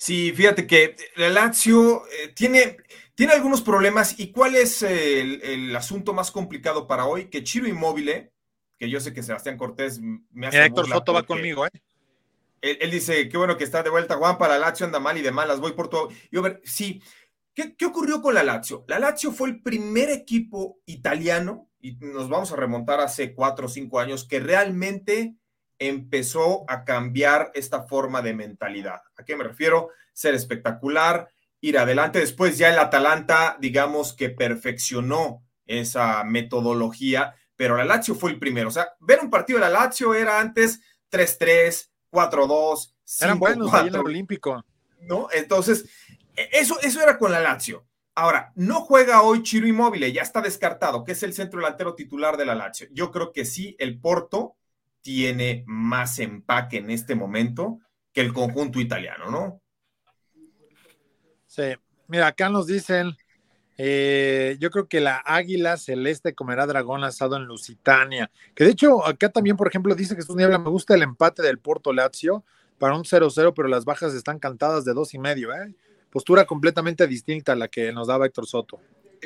[0.00, 2.78] Sí, fíjate que el Lazio eh, tiene,
[3.14, 4.18] tiene algunos problemas.
[4.18, 7.26] ¿Y cuál es el, asunto más complicado para hoy?
[7.26, 8.30] Que Chiro Inmóvil,
[8.78, 10.64] que yo sé que Sebastián Cortés me hace.
[10.64, 11.70] Héctor Soto va conmigo, ¿eh?
[12.62, 15.22] Él, dice, qué bueno que está de vuelta Juan para la Lazio, anda mal y
[15.22, 16.08] de malas, voy por todo.
[16.32, 17.02] Yo, ver, sí,
[17.52, 18.86] ¿Qué, ¿qué, ocurrió con la Lazio?
[18.88, 23.68] La Lazio fue el primer equipo italiano, y nos vamos a remontar hace cuatro o
[23.68, 25.36] cinco años, que realmente
[25.80, 29.00] empezó a cambiar esta forma de mentalidad.
[29.16, 29.88] ¿A qué me refiero?
[30.12, 31.28] Ser espectacular,
[31.60, 32.20] ir adelante.
[32.20, 38.68] Después ya el Atalanta, digamos que perfeccionó esa metodología, pero la Lazio fue el primero.
[38.68, 42.94] O sea, ver un partido de la Lazio era antes 3-3, 4-2.
[43.22, 44.62] Eran buenos ahí en el Olímpico.
[45.00, 45.28] ¿No?
[45.32, 45.88] Entonces,
[46.36, 47.86] e, eso, eso era con la Lazio.
[48.14, 52.36] Ahora, no juega hoy Chiro Inmóvil, ya está descartado, que es el centro delantero titular
[52.36, 52.88] de la Lazio.
[52.90, 54.56] Yo creo que sí, el Porto
[55.02, 57.80] tiene más empaque en este momento
[58.12, 59.62] que el conjunto italiano, ¿no?
[61.46, 61.74] Sí,
[62.06, 63.16] mira, acá nos dicen,
[63.76, 68.30] eh, yo creo que la águila celeste comerá dragón asado en Lusitania.
[68.54, 71.58] Que de hecho, acá también, por ejemplo, dice que Niebla, me gusta el empate del
[71.58, 72.44] Porto Lazio
[72.78, 75.74] para un 0-0, pero las bajas están cantadas de dos y medio, ¿eh?
[76.10, 78.80] Postura completamente distinta a la que nos daba Héctor Soto.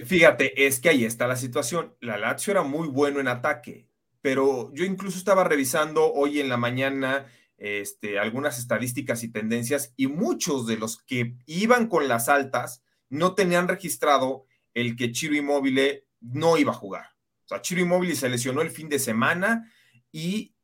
[0.04, 1.94] Fíjate, es que ahí está la situación.
[2.00, 3.86] La Lazio era muy bueno en ataque,
[4.24, 7.26] pero yo incluso estaba revisando hoy en la mañana
[7.58, 13.34] este, algunas estadísticas y tendencias y muchos de los que iban con las altas no
[13.34, 17.10] tenían registrado el que Chiro Inmóvil no iba a jugar.
[17.44, 19.70] O sea, Chiro Inmóvil se lesionó el fin de semana
[20.10, 20.54] y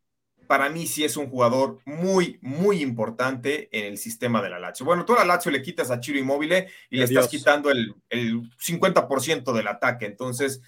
[0.47, 4.87] para mí sí es un jugador muy, muy importante en el sistema de la Lazio.
[4.87, 7.95] Bueno, tú a la Lazio le quitas a Chiro Inmóvil y le estás quitando el,
[8.09, 10.07] el 50% del ataque.
[10.07, 10.63] Entonces,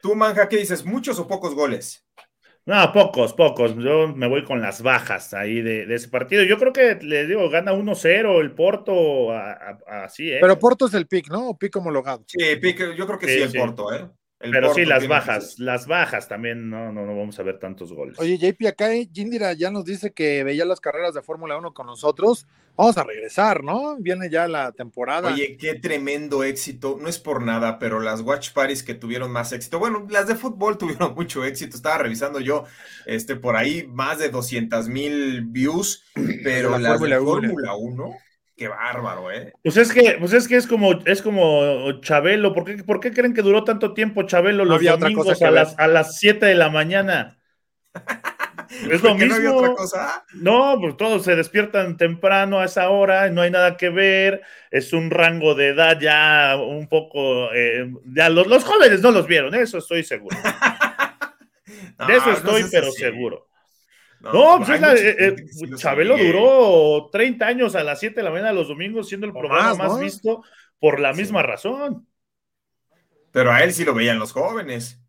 [0.00, 0.86] tú, Manja, ¿qué dices?
[0.86, 2.06] ¿Muchos o pocos goles?
[2.70, 3.74] No, pocos, pocos.
[3.78, 6.44] Yo me voy con las bajas ahí de, ese partido.
[6.44, 9.32] Yo creo que le digo, gana 1-0 el Porto,
[9.88, 10.38] así, ¿eh?
[10.40, 11.48] Pero Porto es el pick, ¿no?
[11.48, 12.22] O pick homologado.
[12.28, 14.08] Sí, pick, yo creo que sí, el Porto, ¿eh?
[14.40, 18.18] Pero sí, las bajas, las bajas también, no, no, no vamos a ver tantos goles.
[18.18, 21.86] Oye, JP, acá Jindira ya nos dice que veía las carreras de Fórmula 1 con
[21.86, 22.46] nosotros.
[22.74, 23.96] Vamos a regresar, ¿no?
[23.98, 25.34] Viene ya la temporada.
[25.34, 26.96] Oye, qué tremendo éxito.
[26.98, 29.78] No es por nada, pero las Watch Parties que tuvieron más éxito.
[29.78, 31.76] Bueno, las de fútbol tuvieron mucho éxito.
[31.76, 32.64] Estaba revisando yo
[33.04, 36.04] este, por ahí más de 200 mil views,
[36.42, 38.16] pero las de Fórmula 1
[38.60, 39.54] Qué bárbaro, ¿eh?
[39.64, 42.52] Pues es que, pues es que es como, es como Chabelo.
[42.52, 45.86] ¿Por qué, ¿Por qué creen que duró tanto tiempo Chabelo los domingos a las, a
[45.86, 47.38] las 7 de la mañana?
[48.90, 49.38] es lo mismo.
[49.38, 50.26] No, otra cosa?
[50.34, 54.92] no, pues todos se despiertan temprano a esa hora, no hay nada que ver, es
[54.92, 59.54] un rango de edad ya un poco, eh, ya los, los, jóvenes no los vieron,
[59.54, 60.36] eso estoy seguro.
[62.06, 63.49] de eso estoy, pero seguro.
[64.20, 68.30] No, pues es la, eh, eh, Chabelo duró 30 años a las 7 de la
[68.30, 70.44] mañana los domingos siendo el programa más, visto
[70.78, 72.06] por la misma razón.
[73.32, 75.00] Pero a él sí lo veían los jóvenes.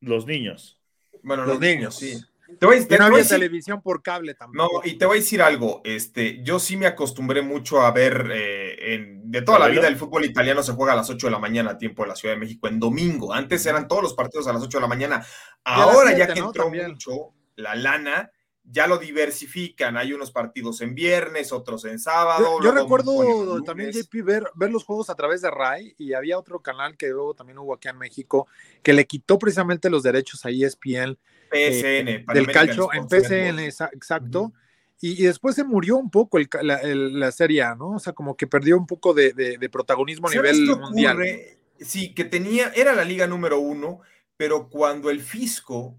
[0.00, 0.80] Los niños.
[1.22, 2.20] Bueno, los, niños, sí.
[2.58, 4.58] Te voy, no había televisión por cable también.
[4.58, 5.80] No, y te voy a decir algo.
[5.84, 10.24] Este, yo sí me acostumbré mucho a ver eh, de toda la vida el fútbol
[10.24, 12.40] italiano se juega a las 8 de la mañana a tiempo de la Ciudad de
[12.40, 13.32] México en domingo.
[13.32, 15.24] Antes eran todos los partidos a las 8 de la mañana.
[15.64, 18.30] Ahora ya que entró mucho la lana,
[18.64, 19.96] ya lo diversifican.
[19.96, 22.62] Hay unos partidos en viernes, otros en sábado.
[22.62, 26.60] Yo, recuerdo también, JP, ver, ver los juegos a través de RAI y había otro
[26.60, 28.46] canal que luego también hubo aquí en México
[28.82, 31.18] que le quitó precisamente los derechos a ESPN.
[31.50, 32.08] PSN.
[32.08, 34.52] Eh, del calcio en PSN, exacto.
[35.00, 37.96] y, después se murió un poco la, serie, ¿no?
[37.96, 41.18] O sea, como que perdió un poco de, protagonismo a nivel mundial.
[41.78, 44.00] Sí, que tenía, era la liga número uno,
[44.36, 45.98] pero cuando el fisco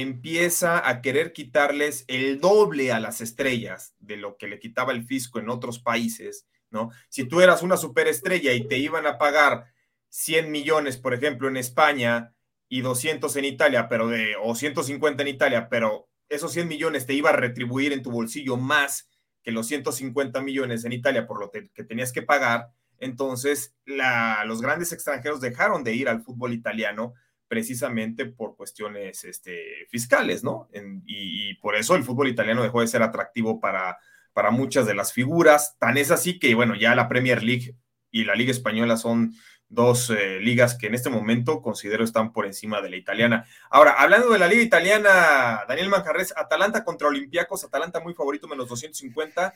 [0.00, 5.04] empieza a querer quitarles el doble a las estrellas de lo que le quitaba el
[5.04, 6.90] fisco en otros países, ¿no?
[7.08, 9.72] Si tú eras una superestrella y te iban a pagar
[10.10, 12.34] 100 millones, por ejemplo, en España
[12.68, 17.14] y 200 en Italia, pero de, o 150 en Italia, pero esos 100 millones te
[17.14, 19.08] iba a retribuir en tu bolsillo más
[19.42, 24.92] que los 150 millones en Italia por lo que tenías que pagar, entonces los grandes
[24.92, 27.14] extranjeros dejaron de ir al fútbol italiano
[27.48, 30.68] precisamente por cuestiones este, fiscales, ¿no?
[31.06, 33.98] y, por eso el fútbol italiano dejó de ser atractivo para,
[34.32, 35.76] para muchas de las figuras.
[35.78, 37.76] Tan es así que, bueno, ya la Premier League
[38.10, 39.32] y la Liga Española son
[39.68, 43.46] dos eh, ligas que en este momento considero están por encima de la italiana.
[43.70, 48.68] Ahora, hablando de la Liga Italiana, Daniel Manjarres, Atalanta contra Olympiacos, Atalanta muy favorito, menos
[48.68, 49.54] 250.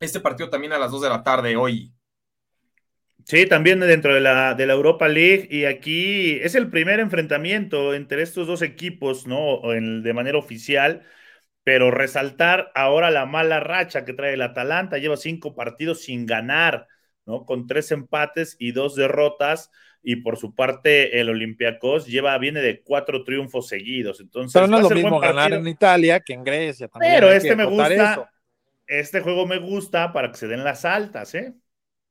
[0.00, 1.92] Este partido también a las 2 de la tarde hoy.
[3.24, 5.48] Sí, también dentro de la, de la Europa League.
[5.50, 9.72] Y aquí es el primer enfrentamiento entre estos dos equipos, ¿no?
[9.72, 11.02] En, de manera oficial.
[11.64, 14.98] Pero resaltar ahora la mala racha que trae el Atalanta.
[14.98, 16.88] Lleva cinco partidos sin ganar,
[17.24, 17.44] ¿no?
[17.46, 19.70] Con tres empates y dos derrotas.
[20.02, 24.20] Y por su parte, el Olympiacos lleva, viene de cuatro triunfos seguidos.
[24.20, 26.88] Entonces, pero no es lo mismo ganar en Italia que en Grecia.
[26.88, 28.28] También pero este me gusta.
[28.84, 31.54] Este juego me gusta para que se den las altas, ¿eh?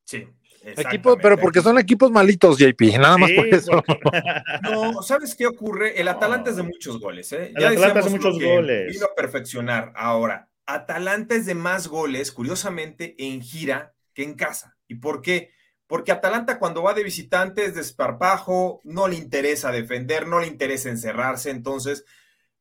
[0.06, 0.26] Sí,
[0.63, 3.84] Equipo, pero porque son equipos malitos, JP, nada más por eso.
[4.62, 6.00] No, ¿sabes qué ocurre?
[6.00, 7.52] El Atalanta es de muchos goles, ¿eh?
[7.56, 8.93] El Atalanta es de muchos goles.
[8.93, 9.91] Vino a perfeccionar.
[9.95, 14.78] Ahora, Atalanta es de más goles, curiosamente, en gira que en casa.
[14.88, 15.52] ¿Y por qué?
[15.88, 20.89] Porque Atalanta cuando va de visitante es desparpajo, no le interesa defender, no le interesa
[20.89, 22.06] encerrarse, entonces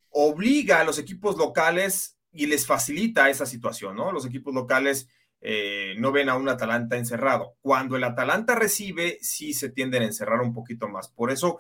[0.09, 4.11] obliga a los equipos locales y les facilita esa situación, ¿no?
[4.11, 5.09] Los equipos locales
[5.41, 7.57] eh, no ven a un Atalanta encerrado.
[7.61, 11.09] Cuando el Atalanta recibe, sí se tienden a encerrar un poquito más.
[11.09, 11.59] Por eso,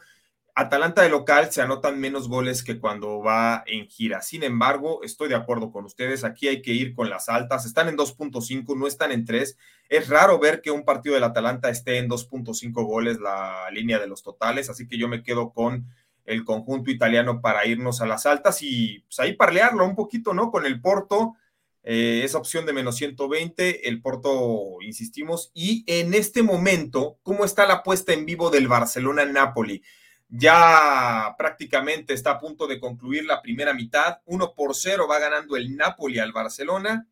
[0.55, 4.21] Atalanta de local se anotan menos goles que cuando va en gira.
[4.21, 6.25] Sin embargo, estoy de acuerdo con ustedes.
[6.25, 7.65] Aquí hay que ir con las altas.
[7.65, 9.57] Están en 2.5, no están en 3.
[9.89, 14.09] Es raro ver que un partido del Atalanta esté en 2.5 goles la línea de
[14.09, 14.69] los totales.
[14.69, 15.87] Así que yo me quedo con
[16.27, 20.51] el conjunto italiano para irnos a las altas y pues, ahí parlearlo un poquito, ¿no?
[20.51, 21.35] Con el Porto
[21.83, 27.67] eh, esa opción de menos 120, el Porto, insistimos, y en este momento, ¿cómo está
[27.67, 29.83] la puesta en vivo del Barcelona-Napoli?
[30.29, 35.57] Ya prácticamente está a punto de concluir la primera mitad, 1 por 0 va ganando
[35.57, 37.09] el Napoli al Barcelona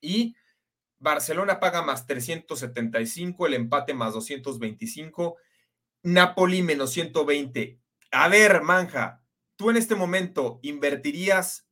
[0.00, 0.34] y
[0.98, 5.36] Barcelona paga más 375, el empate más 225,
[6.02, 7.78] Napoli menos 120.
[8.10, 9.22] A ver, Manja,
[9.56, 11.63] tú en este momento invertirías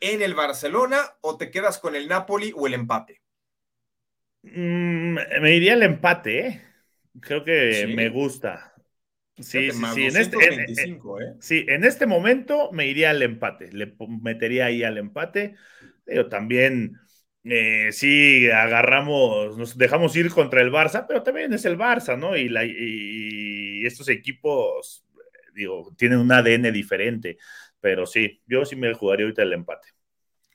[0.00, 3.22] en el Barcelona o te quedas con el Napoli o el empate?
[4.42, 6.62] Mm, me iría el empate, ¿eh?
[7.20, 8.74] Creo que me gusta.
[9.38, 10.66] Sí, sí, En este, eh,
[11.20, 11.34] ¿eh?
[11.40, 13.70] sí, en este momento me iría al empate.
[13.72, 15.54] Le metería ahí al empate.
[16.04, 16.96] Pero también,
[17.44, 22.36] eh, sí, agarramos, nos dejamos ir contra el Barça, pero también es el Barça, ¿no?
[22.36, 25.04] Y, la, y estos equipos,
[25.54, 27.38] digo, tienen un ADN diferente.
[27.80, 29.88] Pero sí, yo sí me jugaría ahorita el empate.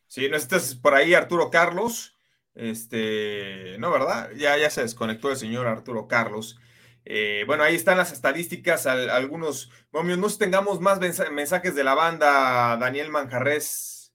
[0.08, 2.16] Sí, no estás por ahí Arturo Carlos.
[2.56, 4.30] Este, no, ¿verdad?
[4.36, 6.60] Ya, ya se desconectó el señor Arturo Carlos.
[7.06, 12.78] Eh, bueno, ahí están las estadísticas, algunos, bueno, no tengamos más mensajes de la banda,
[12.78, 14.14] Daniel Manjarres.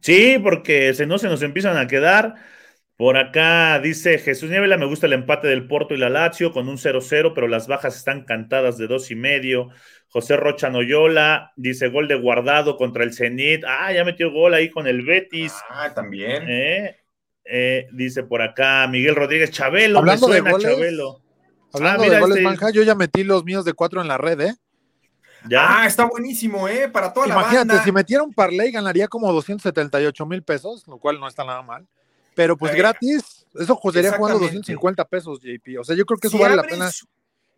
[0.00, 2.36] Sí, porque si no se nos empiezan a quedar.
[2.96, 6.68] Por acá dice Jesús Nievela, me gusta el empate del Porto y la Lazio con
[6.68, 9.70] un 0-0, pero las bajas están cantadas de dos y medio.
[10.08, 13.64] José Rocha Noyola dice gol de guardado contra el Zenit.
[13.66, 15.52] Ah, ya metió gol ahí con el Betis.
[15.68, 16.44] Ah, también.
[16.48, 16.96] Eh,
[17.44, 19.98] eh, dice por acá Miguel Rodríguez Chabelo.
[19.98, 21.20] Hablando de goles, Chabelo.
[21.72, 22.72] Hablando ah, de goles, este...
[22.72, 24.54] yo ya metí los míos de cuatro en la red, ¿eh?
[25.50, 25.82] ¿Ya?
[25.82, 26.88] Ah, está buenísimo, ¿eh?
[26.88, 27.50] Para toda la banda.
[27.50, 31.60] Imagínate, si metiera un parlay ganaría como 278 mil pesos, lo cual no está nada
[31.60, 31.86] mal.
[32.34, 35.78] Pero pues eh, gratis, eso sería jugando 250 pesos, JP.
[35.80, 36.90] O sea, yo creo que eso vale la pena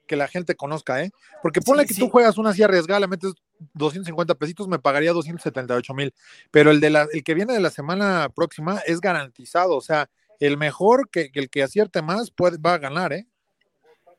[0.06, 1.10] que la gente conozca, ¿eh?
[1.42, 3.32] Porque ponle que tú juegas una así arriesgada, le metes
[3.74, 6.14] 250 pesitos, me pagaría 278 mil.
[6.50, 9.76] Pero el, de la, el que viene de la semana próxima es garantizado.
[9.76, 10.08] O sea,
[10.40, 13.26] el mejor que, el que acierte más puede, va a ganar, ¿eh?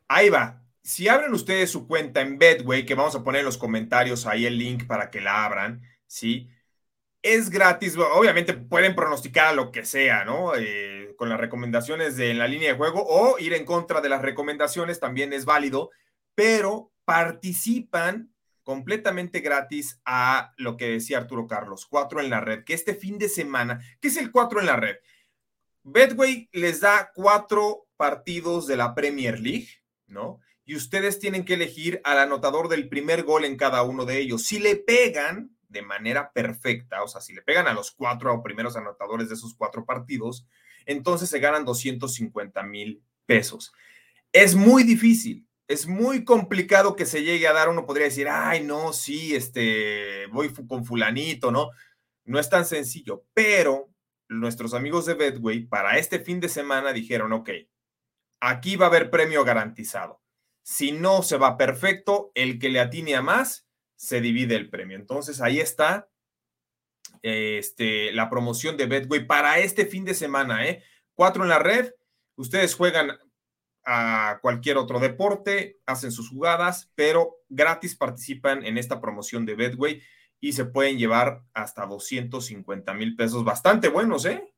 [0.08, 0.62] Ahí va.
[0.84, 4.46] Si abren ustedes su cuenta en Bedway, que vamos a poner en los comentarios ahí
[4.46, 6.50] el link para que la abran, ¿sí?
[7.30, 10.56] Es gratis, obviamente pueden pronosticar lo que sea, ¿no?
[10.56, 14.22] Eh, con las recomendaciones de la línea de juego o ir en contra de las
[14.22, 15.90] recomendaciones también es válido,
[16.36, 22.74] pero participan completamente gratis a lo que decía Arturo Carlos, cuatro en la red, que
[22.74, 24.96] este fin de semana, ¿qué es el cuatro en la red?
[25.84, 29.68] Bedway les da cuatro partidos de la Premier League,
[30.06, 30.40] ¿no?
[30.64, 34.46] Y ustedes tienen que elegir al anotador del primer gol en cada uno de ellos.
[34.46, 38.76] Si le pegan de manera perfecta, o sea, si le pegan a los cuatro primeros
[38.76, 40.46] anotadores de esos cuatro partidos,
[40.86, 43.74] entonces se ganan 250 mil pesos.
[44.32, 47.70] Es muy difícil, es muy complicado que se llegue a dar.
[47.70, 51.72] Uno podría decir, ay, no, sí, este, voy con fulanito, ¿no?
[52.24, 53.90] No es tan sencillo, pero
[54.30, 57.50] nuestros amigos de Bedway para este fin de semana dijeron, ok,
[58.40, 60.22] aquí va a haber premio garantizado.
[60.64, 63.67] Si no se va perfecto, el que le atine a más
[63.98, 64.96] se divide el premio.
[64.96, 66.08] Entonces ahí está
[67.22, 70.66] este, la promoción de Betway para este fin de semana.
[70.66, 70.84] ¿eh?
[71.14, 71.92] Cuatro en la red.
[72.36, 73.18] Ustedes juegan
[73.84, 80.02] a cualquier otro deporte, hacen sus jugadas, pero gratis participan en esta promoción de Betway
[80.40, 83.44] y se pueden llevar hasta 250 mil pesos.
[83.44, 84.54] Bastante buenos, ¿eh?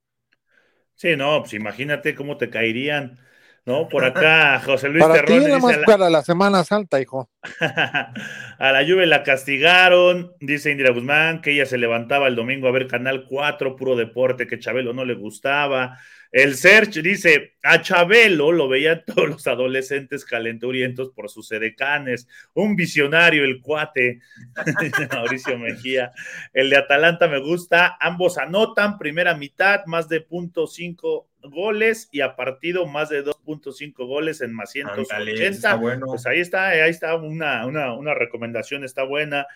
[0.96, 3.20] Sí, no, pues imagínate cómo te caerían
[3.66, 3.88] ¿no?
[3.88, 5.46] Por acá, José Luis para Terrón.
[5.46, 7.30] Ti más para la Semana Santa, hijo.
[7.60, 12.72] a la lluvia la castigaron, dice Indira Guzmán, que ella se levantaba el domingo a
[12.72, 15.98] ver Canal 4, puro deporte, que Chabelo no le gustaba.
[16.32, 22.76] El Search dice, a Chabelo lo veían todos los adolescentes calenturientos por sus edecanes, un
[22.76, 24.22] visionario el cuate,
[25.12, 26.12] Mauricio Mejía.
[26.54, 32.22] El de Atalanta me gusta, ambos anotan, primera mitad, más de punto cinco goles y
[32.22, 35.76] a partido más de 2.5 goles en más 180.
[35.76, 36.08] bueno.
[36.08, 39.48] Pues ahí está, ahí está una, una, una recomendación, está buena.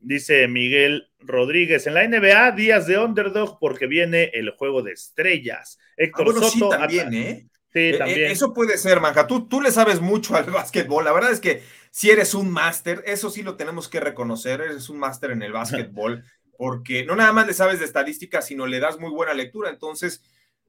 [0.00, 5.78] Dice Miguel Rodríguez, en la NBA, días de underdog porque viene el juego de estrellas.
[5.96, 7.48] Héctor ah, sí, también, ¿eh?
[7.72, 8.30] Sí, eh, eh, también.
[8.30, 9.26] Eso puede ser, Manja.
[9.26, 11.04] Tú, tú le sabes mucho al básquetbol.
[11.04, 14.88] La verdad es que si eres un máster, eso sí lo tenemos que reconocer, eres
[14.88, 16.24] un máster en el básquetbol,
[16.56, 19.70] porque no nada más le sabes de estadística, sino le das muy buena lectura.
[19.70, 20.22] Entonces,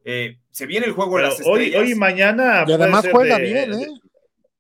[0.06, 1.76] eh, se viene el juego de las estrellas.
[1.76, 2.65] Hoy, hoy y mañana.
[2.68, 3.88] Y además juega bien, ¿eh?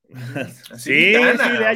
[0.77, 1.73] sí, sí, gana.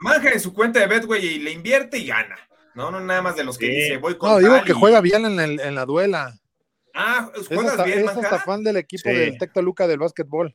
[0.00, 2.36] Manja en su cuenta de Betway y le invierte y gana.
[2.74, 4.30] No, no, nada más de los que dice voy con.
[4.30, 6.38] No, digo que juega bien en, el, en, la duela.
[6.94, 10.54] Ah, juegas bien, es hasta fan del equipo del Tecto Luca del básquetbol.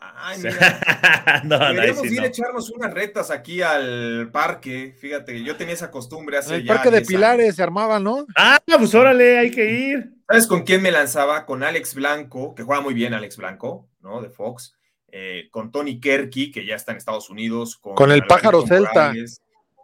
[0.00, 1.42] Ay, mira.
[1.44, 4.94] no, Deberíamos ir a echarnos unas retas aquí al parque.
[4.98, 8.26] Fíjate, yo tenía esa costumbre hace El parque de Pilares se armaba, ¿no?
[8.36, 10.12] Ah, pues órale, hay que ir.
[10.28, 11.46] ¿Sabes con quién me lanzaba?
[11.46, 14.20] Con Alex Blanco, que juega muy bien Alex Blanco, ¿no?
[14.20, 14.77] De Fox.
[15.10, 17.76] Eh, con Tony Kerky, que ya está en Estados Unidos.
[17.76, 19.14] Con, el pájaro Celta.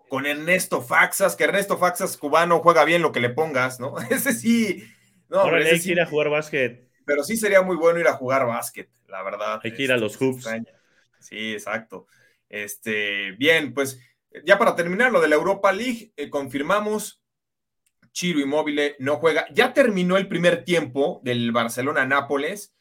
[0.08, 3.94] con Ernesto Faxas, que Ernesto Faxas cubano juega bien lo que le pongas, ¿no?
[4.10, 4.84] Ese sí.
[5.28, 6.88] No, Ahora hay que ir a jugar básquet.
[7.06, 9.60] Pero sí sería muy bueno ir a jugar básquet, la verdad.
[9.62, 10.48] Hay que ir a los este, hoops.
[11.20, 12.06] Sí, exacto.
[12.48, 13.98] Este, bien, pues
[14.44, 17.20] ya para terminar lo de la Europa League, eh, confirmamos
[18.12, 19.46] Chiro Inmóvil no juega.
[19.52, 22.72] Ya terminó el primer tiempo del Barcelona-Nápoles.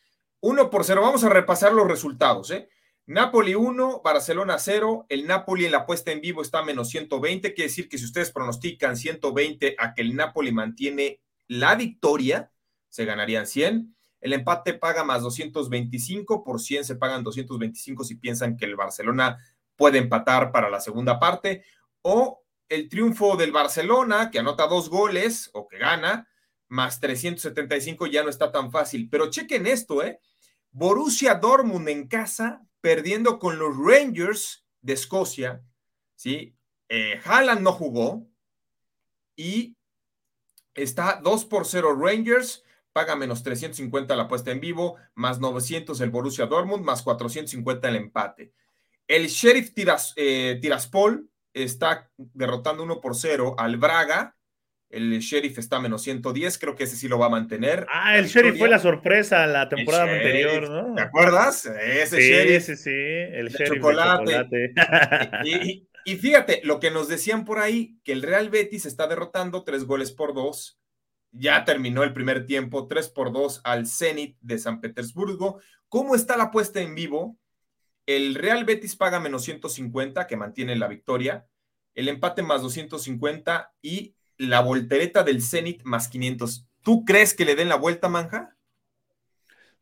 [0.43, 1.01] 1 por 0.
[1.01, 2.51] Vamos a repasar los resultados.
[2.51, 2.67] ¿eh?
[3.05, 5.05] Napoli 1, Barcelona 0.
[5.07, 7.53] El Napoli en la puesta en vivo está a menos 120.
[7.53, 12.51] Quiere decir que si ustedes pronostican 120 a que el Napoli mantiene la victoria,
[12.89, 13.95] se ganarían 100.
[14.19, 16.43] El empate paga más 225.
[16.43, 19.37] Por 100 se pagan 225 si piensan que el Barcelona
[19.77, 21.63] puede empatar para la segunda parte.
[22.01, 26.27] O el triunfo del Barcelona, que anota dos goles o que gana,
[26.67, 29.07] más 375 ya no está tan fácil.
[29.09, 30.19] Pero chequen esto, ¿eh?
[30.73, 35.63] Borussia Dortmund en casa, perdiendo con los Rangers de Escocia,
[36.15, 36.55] ¿sí?
[36.89, 38.27] Eh, Haaland no jugó
[39.35, 39.77] y
[40.73, 46.09] está 2 por 0 Rangers, paga menos 350 la apuesta en vivo, más 900 el
[46.09, 48.53] Borussia Dortmund, más 450 el empate.
[49.07, 49.73] El Sheriff
[50.15, 54.35] eh, Tiraspol está derrotando 1 por 0 al Braga.
[54.93, 57.87] El Sheriff está menos 110, creo que ese sí lo va a mantener.
[57.89, 60.93] Ah, el Sheriff fue la sorpresa la temporada anterior, ¿no?
[60.93, 61.65] ¿Te acuerdas?
[61.65, 62.63] Ese sí, Sheriff.
[62.63, 64.73] Sí, sí, el Sheriff chocolate.
[65.45, 69.63] Y, y, fíjate, lo que nos decían por ahí, que el Real Betis está derrotando
[69.63, 70.79] tres goles por dos.
[71.35, 75.59] Ya terminó el primer tiempo, 3 por 2 al Zenit de San Petersburgo.
[75.89, 77.39] ¿Cómo está la puesta en vivo?
[78.05, 81.47] El Real Betis paga menos 150, que mantiene la victoria.
[81.95, 86.67] El empate más 250 y la voltereta del Zenit más 500.
[86.81, 88.55] ¿Tú crees que le den la vuelta, Manja?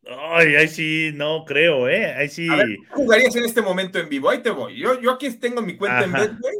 [0.05, 2.13] Ay, ahí sí, no creo, ¿eh?
[2.13, 2.47] Ahí sí.
[2.47, 4.29] ¿qué jugarías en este momento en vivo?
[4.29, 4.77] Ahí te voy.
[4.77, 6.55] Yo, yo aquí tengo mi cuenta en Betway.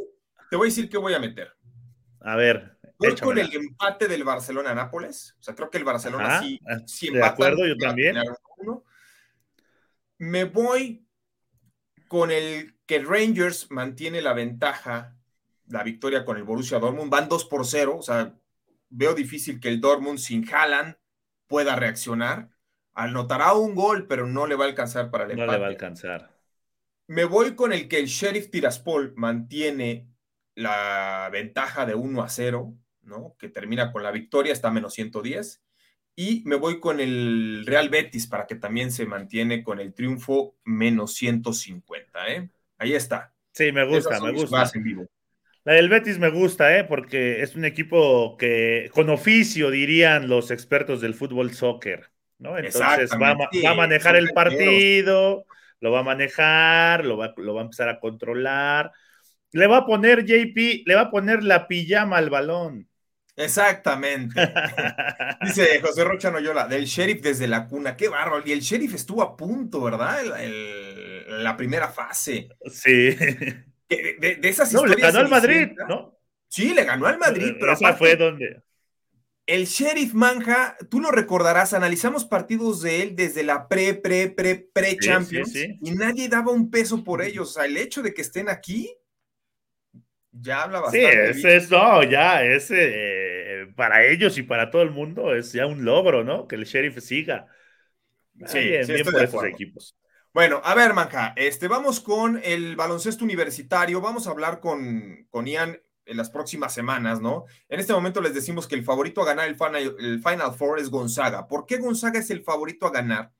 [0.50, 1.52] Te voy a decir qué voy a meter.
[2.20, 2.76] A ver.
[2.98, 5.34] Voy con el empate del Barcelona-Nápoles.
[5.40, 8.16] O sea, creo que el Barcelona sí, ah, sí De acuerdo, yo también.
[10.18, 11.04] Me voy
[12.06, 15.16] con el que Rangers mantiene la ventaja,
[15.72, 17.10] la victoria con el Borussia Dortmund.
[17.10, 17.96] Van 2 por 0.
[17.98, 18.34] O sea,
[18.90, 20.96] veo difícil que el Dortmund sin Haaland
[21.46, 22.50] pueda reaccionar.
[22.94, 25.46] Anotará un gol, pero no le va a alcanzar para el empate.
[25.46, 26.30] No le va a alcanzar.
[27.06, 30.08] Me voy con el que el Sheriff Tiraspol mantiene
[30.54, 33.34] la ventaja de 1 a 0, ¿no?
[33.38, 35.62] Que termina con la victoria, está a menos 110.
[36.14, 40.54] Y me voy con el Real Betis para que también se mantiene con el triunfo
[40.64, 42.50] menos 150, ¿eh?
[42.76, 43.34] Ahí está.
[43.52, 44.70] Sí, me gusta, me gusta.
[45.64, 46.84] La del Betis me gusta, ¿eh?
[46.84, 52.58] Porque es un equipo que con oficio dirían los expertos del fútbol soccer, ¿no?
[52.58, 53.36] Entonces va,
[53.70, 55.46] a manejar el partido,
[55.80, 58.92] lo va a manejar, lo va, lo va a empezar a controlar
[59.52, 62.88] le va a poner JP, le va a poner la pijama al balón.
[63.36, 64.40] Exactamente.
[65.42, 67.96] Dice José Rocha Noyola, del sheriff desde la cuna.
[67.96, 68.42] Qué bárbaro.
[68.44, 70.22] Y el sheriff estuvo a punto, ¿verdad?
[71.28, 72.48] la primera fase.
[72.70, 73.16] Sí.
[74.18, 76.18] De, esas no, le ganó al Madrid, ¿no?
[76.48, 77.72] Sí, le ganó al Madrid, pero.
[77.72, 78.62] Esa fue donde.
[79.44, 84.68] El sheriff Manja, tú lo recordarás, analizamos partidos de él desde la pre, pre, pre,
[84.72, 87.50] pre Champions y nadie daba un peso por ellos.
[87.50, 88.88] O sea, el hecho de que estén aquí
[90.30, 91.34] ya habla bastante.
[91.34, 95.66] Sí, es eso, ya, es eh, para ellos y para todo el mundo es ya
[95.66, 96.46] un logro, ¿no?
[96.46, 97.46] Que el sheriff siga.
[98.46, 99.96] Sí, bien, por esos equipos.
[100.34, 104.00] Bueno, a ver, Manja, este, vamos con el baloncesto universitario.
[104.00, 107.44] Vamos a hablar con, con Ian en las próximas semanas, ¿no?
[107.68, 110.78] En este momento les decimos que el favorito a ganar el Final, el Final Four
[110.78, 111.46] es Gonzaga.
[111.46, 113.32] ¿Por qué Gonzaga es el favorito a ganar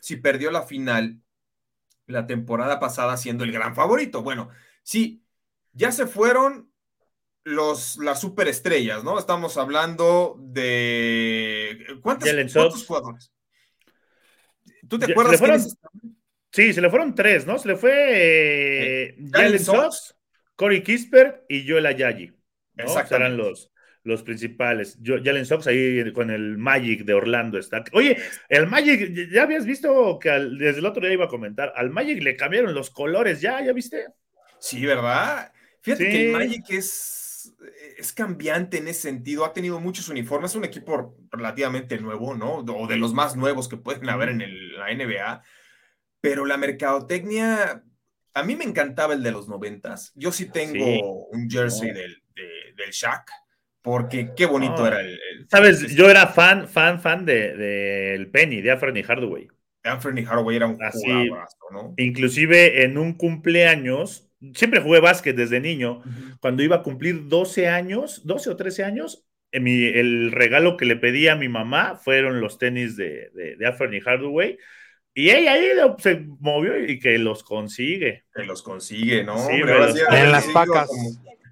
[0.00, 1.20] si perdió la final
[2.06, 4.22] la temporada pasada siendo el gran favorito?
[4.22, 4.50] Bueno,
[4.84, 5.24] sí,
[5.72, 6.72] ya se fueron
[7.42, 9.18] los, las superestrellas, ¿no?
[9.18, 11.98] Estamos hablando de.
[12.02, 13.32] ¿Cuántos jugadores?
[14.88, 15.76] ¿Tú te acuerdas?
[16.52, 17.58] Sí, se le fueron tres, ¿no?
[17.58, 20.16] Se le fue eh, Jalen Sox,
[20.56, 22.32] Corey Kisper y Joel Ayayi.
[22.74, 23.06] ¿no?
[23.06, 23.70] Serán los,
[24.02, 24.98] los principales.
[25.02, 27.84] Jalen Sox ahí con el Magic de Orlando está.
[27.92, 28.16] Oye,
[28.48, 32.22] el Magic, ya habías visto que desde el otro día iba a comentar, al Magic
[32.22, 33.64] le cambiaron los colores, ¿ya?
[33.64, 34.06] ¿Ya viste?
[34.58, 35.52] Sí, ¿verdad?
[35.82, 37.54] Fíjate que el Magic es,
[37.96, 42.56] es cambiante en ese sentido, ha tenido muchos uniformes, es un equipo relativamente nuevo, ¿no?
[42.56, 44.40] O de los más nuevos que pueden haber en
[44.76, 45.42] la NBA,
[46.20, 47.84] pero la mercadotecnia,
[48.34, 50.12] a mí me encantaba el de los noventas.
[50.14, 52.22] Yo sí tengo un jersey del,
[52.76, 53.30] del Shaq,
[53.82, 55.18] porque qué bonito era el,
[55.50, 59.48] Sabes, yo era fan, fan, fan del de, Penny, de Anthony Hardaway.
[59.82, 61.30] Anthony Hardaway era un Así,
[61.72, 61.94] ¿no?
[61.96, 66.02] Inclusive en un cumpleaños siempre jugué básquet desde niño.
[66.40, 71.28] Cuando iba a cumplir 12 años, 12 o 13 años, el regalo que le pedí
[71.28, 74.58] a mi mamá fueron los tenis de, de, de Hardaway.
[75.14, 78.24] Y ella ahí se movió y que los consigue.
[78.34, 79.38] Que los consigue, ¿no?
[79.46, 80.88] Sí, en las pacas.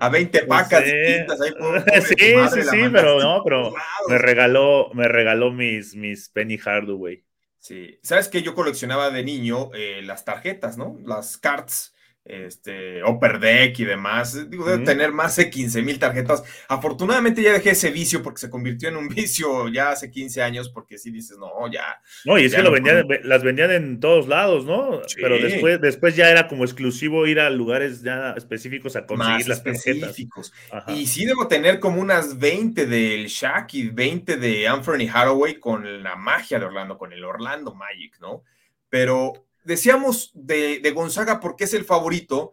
[0.00, 0.84] A 20 pacas
[2.06, 3.74] sí, sí, sí, pero no, pero
[4.08, 7.24] me regaló, me regaló mis, mis Penny Hardaway.
[7.58, 10.96] Sí, sabes que yo coleccionaba de niño eh, las tarjetas, ¿no?
[11.04, 11.96] Las cards
[12.28, 14.50] este, Upper Deck y demás.
[14.50, 16.42] Digo, debe tener más de 15 mil tarjetas.
[16.68, 20.68] Afortunadamente ya dejé ese vicio porque se convirtió en un vicio ya hace 15 años,
[20.68, 22.00] porque si dices, no, ya.
[22.24, 25.00] No, y es que lo vendían, las vendían en todos lados, ¿no?
[25.16, 29.64] Pero después, después ya era como exclusivo ir a lugares ya específicos a conseguir las
[29.64, 30.52] específicos.
[30.88, 36.02] Y sí debo tener como unas 20 del Shaq y 20 de Anthony Haraway con
[36.02, 38.44] la magia de Orlando, con el Orlando Magic, ¿no?
[38.90, 42.52] Pero decíamos de, Gonzaga porque es el favorito,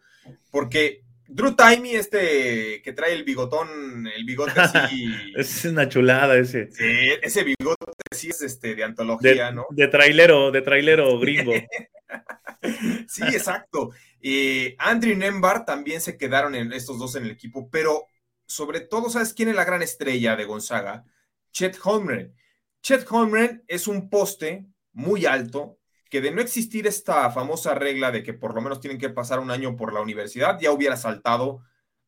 [0.52, 5.08] porque Drew Timey, este que trae el bigotón, el bigote así.
[5.36, 6.70] es una chulada ese.
[6.72, 9.66] Sí, ese bigote sí es este de antología, ¿no?
[9.72, 11.54] De trailero, de trailero gringo.
[13.08, 13.92] sí, exacto.
[14.22, 18.08] Eh, Andrew Nembar también se quedaron en estos dos en el equipo, pero
[18.46, 21.04] sobre todo, ¿sabes quién es la gran estrella de Gonzaga?
[21.52, 22.36] Chet Holmgren.
[22.82, 25.80] Chet Holmgren es un poste muy alto,
[26.10, 29.40] que de no existir esta famosa regla de que por lo menos tienen que pasar
[29.40, 31.62] un año por la universidad, ya hubiera saltado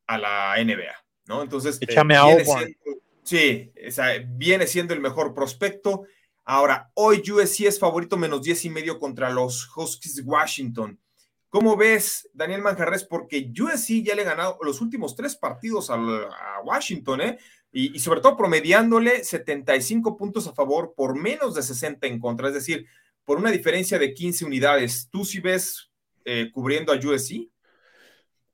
[0.06, 0.94] a la NBA,
[1.26, 1.42] ¿no?
[1.42, 2.24] Entonces, Échame a
[3.22, 3.70] sí,
[4.28, 6.04] viene siendo el mejor prospecto.
[6.44, 10.98] Ahora, hoy USC es favorito menos 10 y medio contra los Huskies Washington.
[11.50, 13.04] ¿Cómo ves, Daniel Manjarres?
[13.04, 15.96] Porque USC ya le ha ganado los últimos tres partidos a,
[16.64, 17.38] Washington, ¿eh?
[17.70, 22.48] Y, y, sobre todo promediándole 75 puntos a favor por menos de 60 en contra.
[22.48, 22.86] Es decir,
[23.28, 25.10] por una diferencia de 15 unidades.
[25.12, 25.90] ¿Tú sí ves
[26.24, 27.46] eh, cubriendo a USC?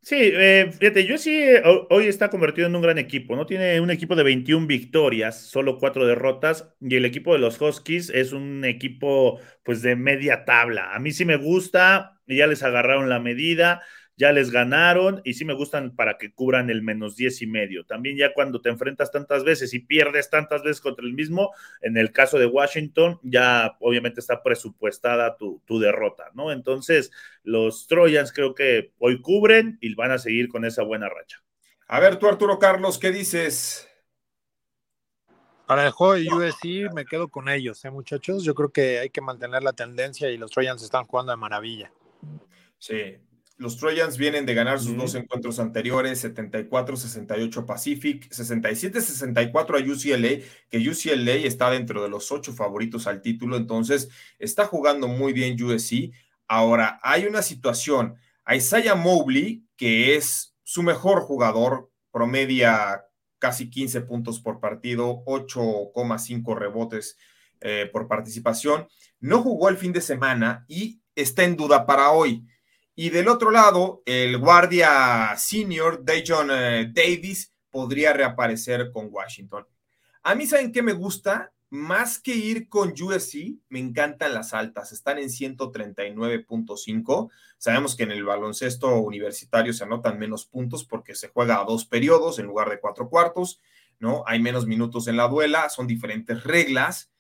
[0.01, 3.47] Sí, eh, fíjate, USC eh, hoy está convertido en un gran equipo, ¿no?
[3.47, 8.11] Tiene un equipo de 21 victorias, solo cuatro derrotas, y el equipo de los Huskies
[8.11, 10.93] es un equipo, pues, de media tabla.
[10.93, 13.81] A mí sí me gusta, ya les agarraron la medida
[14.17, 17.85] ya les ganaron y sí me gustan para que cubran el menos 10 y medio.
[17.85, 21.97] También ya cuando te enfrentas tantas veces y pierdes tantas veces contra el mismo, en
[21.97, 26.53] el caso de Washington, ya obviamente está presupuestada tu, derrota, ¿no?
[26.53, 27.11] Entonces,
[27.43, 31.43] los Trojans creo que hoy cubren y van a seguir con esa buena racha.
[31.89, 33.89] A ver, tú Arturo Carlos, ¿qué dices?
[35.67, 38.45] Para el juego de USC me quedo con ellos, ¿eh, muchachos?
[38.45, 41.91] Yo creo que hay que mantener la tendencia y los Trojans están jugando de maravilla.
[42.79, 43.19] Sí,
[43.65, 50.91] los Trojans vienen de ganar sus dos encuentros anteriores, 74-68 Pacific, 67-64 a UCLA, que
[50.91, 56.13] UCLA está dentro de los ocho favoritos al título, entonces está jugando muy bien USC.
[56.47, 63.07] Ahora, hay una situación, a Isaiah Mobley, que es su mejor jugador, promedia
[63.39, 67.17] casi 15 puntos por partido, 8,5 rebotes
[67.63, 68.89] eh, por participación,
[69.21, 72.47] no jugó el fin de semana y está en duda para hoy.
[72.97, 79.67] Y del otro lado, el guardia senior, Dejon eh, Davis, podría reaparecer con Washington.
[80.23, 81.53] A mí, ¿saben qué me gusta?
[81.71, 84.93] Más que ir con USC, me encantan las altas.
[84.93, 87.33] Están en 139.5.
[87.59, 91.87] Sabemos que en el baloncesto universitario se anotan menos puntos porque se juega a dos
[91.87, 93.61] periodos en lugar de cuatro cuartos,
[93.99, 94.23] ¿no?
[94.27, 97.11] Hay menos minutos en la duela, son diferentes reglas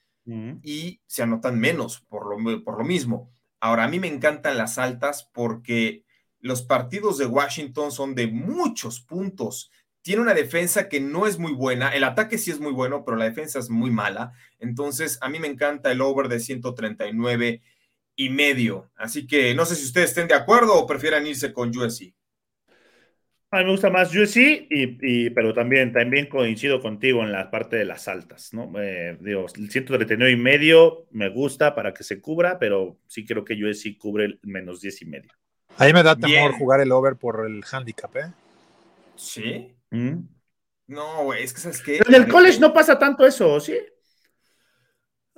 [0.63, 3.34] y se anotan menos por lo, por lo mismo.
[3.65, 6.05] Ahora, a mí me encantan las altas porque
[6.39, 9.71] los partidos de Washington son de muchos puntos.
[10.03, 11.89] Tiene una defensa que no es muy buena.
[11.95, 14.33] El ataque sí es muy bueno, pero la defensa es muy mala.
[14.59, 17.63] Entonces, a mí me encanta el over de 139
[18.17, 18.91] y medio.
[18.97, 22.13] Así que no sé si ustedes estén de acuerdo o prefieran irse con USC.
[23.55, 27.77] A mí me gusta más USC, y, pero también, también coincido contigo en la parte
[27.77, 28.73] de las altas, ¿no?
[28.81, 33.45] Eh, digo, el 139 y medio me gusta para que se cubra, pero sí creo
[33.45, 35.31] que USC cubre el menos 10 y medio.
[35.77, 38.33] Ahí me da temor jugar el over por el handicap, ¿eh?
[39.15, 39.73] ¿Sí?
[39.91, 40.19] ¿Mm?
[40.89, 41.99] No, es que sabes que.
[41.99, 43.77] En el college no pasa tanto eso, ¿sí?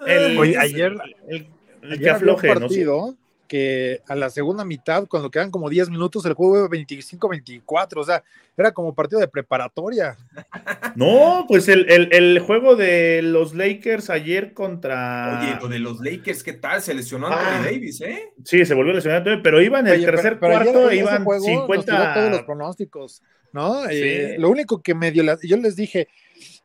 [0.07, 0.95] El, Oye, ayer,
[1.29, 3.17] el, que afloje, partido,
[3.47, 8.05] que a la segunda mitad, cuando quedan como 10 minutos, el juego iba 25-24, o
[8.05, 8.23] sea,
[8.57, 10.17] era como partido de preparatoria.
[10.97, 15.41] No, pues el, juego de los Lakers ayer contra.
[15.43, 16.81] Oye, lo de los Lakers, ¿qué tal?
[16.81, 17.63] Se lesionó Anthony ah.
[17.67, 18.33] Davis, ¿eh?
[18.45, 22.15] Sí, se volvió a lesionar, pero iban en el tercer cuarto, iban 50.
[22.15, 23.23] todos los pronósticos,
[23.53, 23.87] ¿no?
[23.91, 26.09] Eh, lo único que me dio, yo les dije,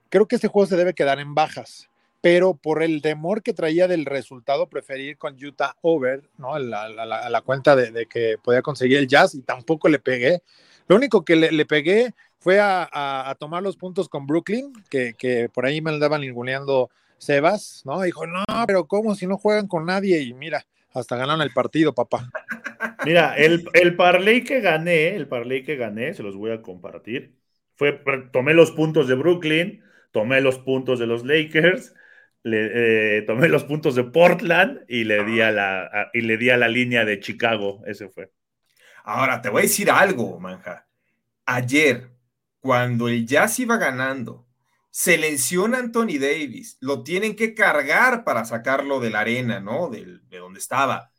[0.07, 1.90] creo que este juego se debe quedar en bajas
[2.21, 6.57] pero por el temor que traía del resultado, preferir con Utah over, ¿no?
[6.59, 10.43] La, la, cuenta de, que podía conseguir el jazz y tampoco le pegué.
[10.87, 15.81] Lo único que le, pegué fue a, tomar los puntos con Brooklyn, que, por ahí
[15.81, 18.01] me andaban ninguneando Sebas, ¿no?
[18.01, 20.21] Dijo, no, pero ¿cómo si no juegan con nadie?
[20.21, 22.29] Y mira, hasta ganaron el partido, papá.
[23.05, 27.35] Mira, el, el parlay que gané, el parlay que gané, se los voy a compartir,
[27.75, 27.99] fue,
[28.31, 31.95] tomé los puntos de Brooklyn, tomé los puntos de los Lakers,
[32.43, 36.49] le, eh, tomé los puntos de Portland y le, di a la, y le di
[36.49, 37.81] a la línea de Chicago.
[37.85, 38.31] Ese fue.
[39.03, 40.87] Ahora, te voy a decir algo, Manja.
[41.45, 42.11] Ayer,
[42.59, 44.47] cuando el Jazz iba ganando,
[44.89, 46.77] se lesiona Anthony Davis.
[46.81, 49.89] Lo tienen que cargar para sacarlo de la arena, ¿no?
[49.89, 51.11] De, de donde estaba.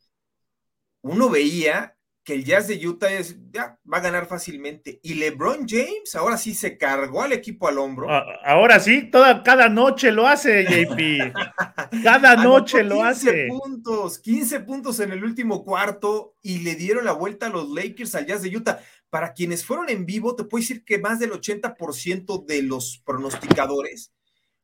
[1.02, 5.00] Uno veía que el Jazz de Utah es, ya, va a ganar fácilmente.
[5.02, 8.08] Y LeBron James ahora sí se cargó al equipo al hombro.
[8.44, 11.34] ahora sí, toda, cada noche lo hace, JP.
[12.02, 13.48] cada noche lo hace.
[13.48, 18.14] puntos, 15 puntos en el último cuarto y le dieron la vuelta a los Lakers
[18.14, 18.80] al Jazz de Utah.
[19.10, 24.12] para quienes fueron en vivo, te puedo decir que más del 80% de los pronosticadores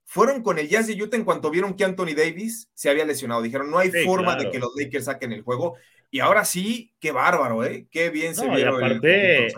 [0.08, 3.42] fueron con el Jazz de Utah en cuanto vieron que Anthony Davis se había lesionado.
[3.42, 5.76] Dijeron, no hay forma de que los Lakers saquen el juego.
[6.10, 7.86] Y ahora sí, qué bárbaro, ¿eh?
[7.90, 8.76] Qué bien se vio.
[8.76, 9.48] Aparte,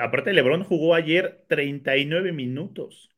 [0.00, 3.10] aparte, LeBron jugó ayer 39 minutos.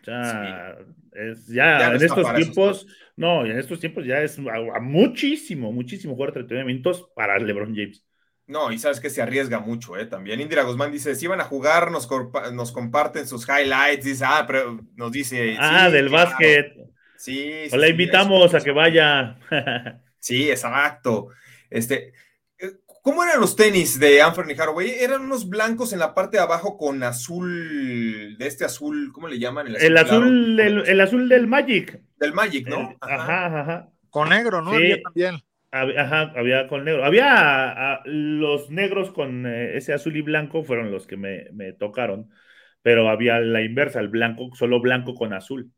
[0.00, 0.78] O sea,
[1.12, 4.38] es, ya, en estos tiempos, no, en estos tiempos ya es
[4.80, 8.04] muchísimo, muchísimo jugar 39 minutos para LeBron James.
[8.46, 10.06] No, y sabes que se arriesga mucho, ¿eh?
[10.06, 12.08] También Indira Guzmán dice, si van a jugar, nos,
[12.52, 15.56] nos comparten sus highlights, dice, ah, pero nos dice...
[15.58, 16.74] Ah, del básquet.
[17.16, 17.68] Sí.
[17.70, 19.38] o la invitamos a que vaya.
[20.18, 21.28] sí, exacto.
[21.72, 22.12] Este,
[22.58, 22.70] eh,
[23.02, 24.90] ¿Cómo eran los tenis de Anthony Haraway?
[24.90, 29.38] Eran unos blancos en la parte de abajo con azul, de este azul, ¿cómo le
[29.38, 29.66] llaman?
[29.66, 32.00] El azul, el azul, del Magic.
[32.18, 32.96] Del Magic, ¿no?
[33.00, 34.78] ajá, ajá, Con negro, ¿no?
[34.78, 35.02] Sí.
[35.02, 35.42] también.
[35.72, 37.04] Ajá, había con negro.
[37.04, 42.30] Había los negros con eh, ese azul y blanco fueron los que me, tocaron,
[42.82, 45.72] pero había la inversa, el blanco, solo blanco con azul.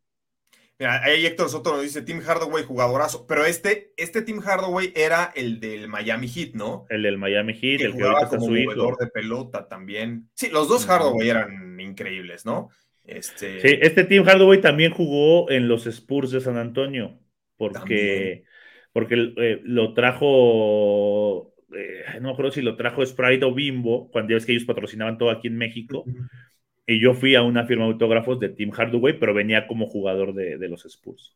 [0.79, 5.33] Mira, ahí Héctor Soto nos dice Tim Hardaway, jugadorazo, pero este, este Tim Hardaway era
[5.37, 6.87] el del Miami Heat, ¿no?
[6.89, 10.29] El del Miami Heat, el que jugaba como jugador de pelota también.
[10.35, 12.71] Sí, los dos Hardaway eran increíbles, ¿no?
[13.05, 13.61] Este...
[13.61, 17.21] Sí, este Tim Hardaway también jugó en los Spurs de San Antonio,
[17.57, 18.45] porque
[18.95, 24.31] porque eh, lo trajo, eh, no me acuerdo si lo trajo Sprite o Bimbo, cuando
[24.31, 26.05] ya ves que ellos patrocinaban todo aquí en México.
[26.87, 30.35] Y yo fui a una firma de autógrafos de Tim Hardaway, pero venía como jugador
[30.35, 31.35] de, los Spurs.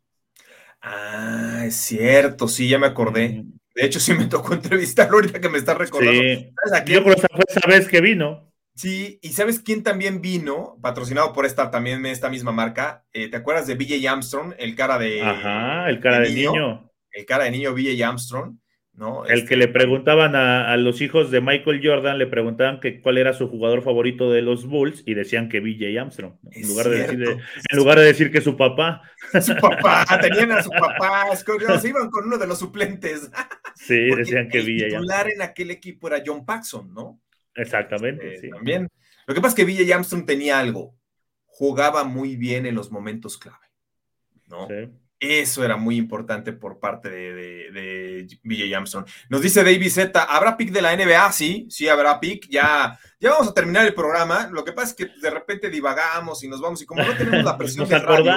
[0.80, 3.44] Ah, es cierto, sí, ya me acordé.
[3.74, 6.20] De hecho, sí me tocó entrevistarlo ahorita que me está recordando.
[6.20, 6.53] Sí.
[6.86, 8.53] Yo creo que fue esa vez que vino.
[8.74, 10.78] Sí, y ¿sabes quién también vino?
[10.80, 13.05] Patrocinado por esta también esta misma marca.
[13.12, 15.20] Eh, ¿Te acuerdas de BJ Armstrong, el cara de.
[15.20, 16.88] Ajá, el cara de, niño
[17.18, 18.57] el cara de niño BJ Armstrong,
[18.99, 19.24] ¿no?
[19.26, 23.16] El que este, le preguntaban a, los hijos de Michael Jordan, le preguntaban que cuál
[23.16, 26.99] era su jugador favorito de los Bulls y decían que BJ Armstrong, en lugar, de
[26.99, 29.03] decir, en lugar de decir que su papá.
[29.40, 33.30] Su papá, tenían a su papá, se iban con uno de los suplentes.
[33.76, 37.20] Sí, decían que BJ El titular en aquel equipo era John Paxson, ¿no?
[37.55, 38.51] Exactamente, este, sí.
[38.51, 38.88] También.
[39.26, 40.96] Lo que pasa es que BJ Armstrong tenía algo,
[41.46, 43.66] jugaba muy bien en los momentos clave,
[44.49, 44.66] ¿no?
[44.66, 44.90] Sí.
[45.20, 47.34] Eso era muy importante por parte de,
[47.72, 49.04] de, BJ Armstrong.
[49.28, 51.32] Nos dice David Z, ¿habrá pick de la NBA?
[51.32, 52.48] Sí, sí habrá pick.
[52.48, 54.48] Ya, ya vamos a terminar el programa.
[54.52, 57.44] Lo que pasa es que de repente divagamos y nos vamos y como no tenemos
[57.44, 58.32] la presión de radio.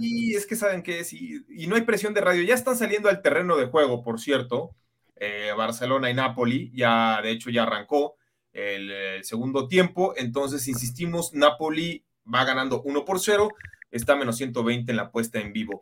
[0.00, 1.44] Sí, es que saben que sí.
[1.48, 2.44] Y no hay presión de radio.
[2.44, 4.76] Ya están saliendo al terreno de juego, por cierto.
[5.16, 6.70] Eh, Barcelona y Napoli.
[6.76, 8.14] Ya, de hecho, ya arrancó
[8.52, 10.14] el, el segundo tiempo.
[10.16, 13.48] Entonces, insistimos, Napoli va ganando 1 por 0
[13.90, 15.80] está menos 120 en la puesta en vivo.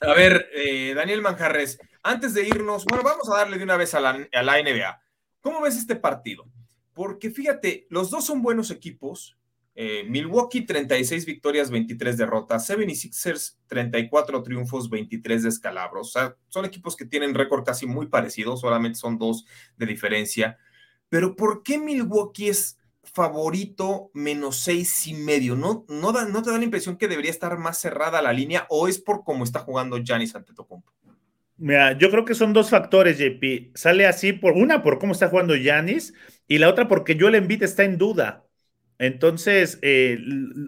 [0.00, 3.94] A ver, eh, Daniel Manjarres, antes de irnos, bueno, vamos a darle de una vez
[3.94, 5.00] a la, NBA.
[5.40, 6.46] ¿Cómo ves este partido?
[6.92, 9.38] Porque fíjate, los dos son buenos equipos.
[9.76, 12.68] Eh, Milwaukee 36 victorias, 23 derrotas.
[12.68, 16.08] 76ers 34 triunfos, 23 descalabros.
[16.08, 20.58] O sea, son equipos que tienen récord casi muy parecido, solamente son dos de diferencia.
[21.08, 22.78] Pero ¿por qué Milwaukee es
[23.12, 25.56] favorito menos seis y medio.
[25.56, 28.88] ¿No, no, ¿No te da la impresión que debería estar más cerrada la línea o
[28.88, 30.92] es por cómo está jugando Giannis Antetokounmpo?
[31.56, 33.70] Mira, yo creo que son dos factores, JP.
[33.74, 36.14] Sale así por una por cómo está jugando Giannis
[36.48, 38.44] y la otra porque Joel Embiid está en duda.
[38.98, 40.18] Entonces, eh,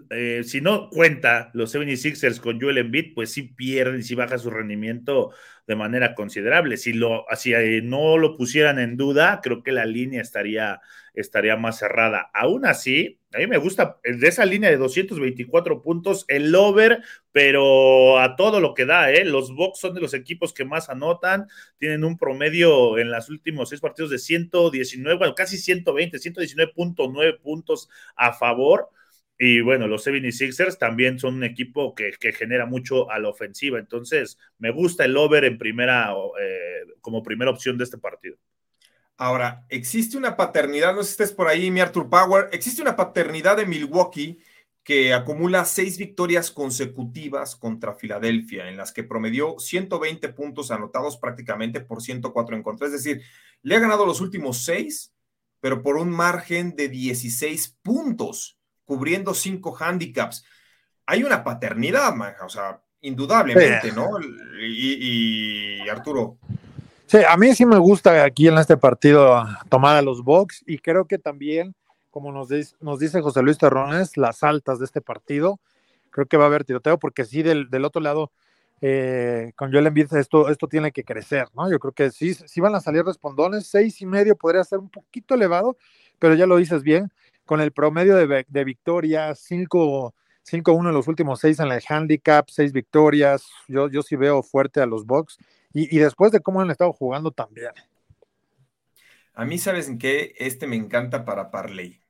[0.09, 4.49] eh, si no cuenta los 76ers con Joel Embiid, pues sí pierden, sí baja su
[4.49, 5.31] rendimiento
[5.67, 6.77] de manera considerable.
[6.77, 10.79] Si, lo, si eh, no lo pusieran en duda, creo que la línea estaría,
[11.13, 12.31] estaría más cerrada.
[12.33, 17.03] Aún así, a mí me gusta de esa línea de 224 puntos el over,
[17.33, 19.25] pero a todo lo que da, ¿eh?
[19.25, 21.47] Los Bucks son de los equipos que más anotan,
[21.77, 27.89] tienen un promedio en los últimos seis partidos de 119, bueno, casi 120, 119.9 puntos
[28.15, 28.89] a favor.
[29.39, 33.77] Y bueno, los 76ers también son un equipo que, genera mucho a la ofensiva.
[33.77, 36.11] Entonces, me gusta el over en primera,
[36.41, 38.37] eh, como primera opción de este partido.
[39.15, 42.95] Ahora, existe una paternidad, no sé si estés por ahí, mi Arthur Power, existe una
[42.95, 44.39] paternidad de Milwaukee
[44.83, 51.81] que acumula seis victorias consecutivas contra Filadelfia, en las que promedió 120 puntos anotados prácticamente
[51.81, 52.87] por 104 en contra.
[52.87, 53.21] Es decir,
[53.63, 55.13] le ha ganado los últimos seis,
[55.59, 58.56] pero por un margen de 16 puntos
[58.87, 60.43] cubriendo cinco handicaps.
[61.05, 64.09] Hay una paternidad, manja, o sea, indudablemente, ¿no?
[64.59, 66.37] Y, Arturo.
[67.05, 70.79] Sí, a mí sí me gusta aquí en este partido tomar a los box y
[70.79, 71.75] creo que también,
[72.09, 75.59] como nos, dice, nos dice José Luis Terrones, las altas de este partido,
[76.09, 78.31] creo que va a haber tiroteo porque sí, del, otro lado,
[78.81, 81.71] eh, con Joel Embiid esto, esto tiene que crecer, ¿no?
[81.71, 84.89] Yo creo que sí, sí van a salir respondones, seis y medio podría ser un
[84.89, 85.77] poquito elevado,
[86.19, 87.09] pero ya lo dices bien,
[87.47, 90.13] con el promedio de, de victorias, 5
[90.47, 93.45] 5-1 en los últimos seis en el handicap, seis victorias.
[93.67, 95.37] Yo, yo sí veo fuerte a los Bucks.
[95.73, 97.71] Y, y, después de cómo han estado jugando también.
[99.33, 100.33] A mí, ¿sabes en qué?
[100.37, 102.01] Este me encanta para Parley.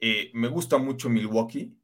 [0.00, 1.76] Eh, me gusta mucho Milwaukee.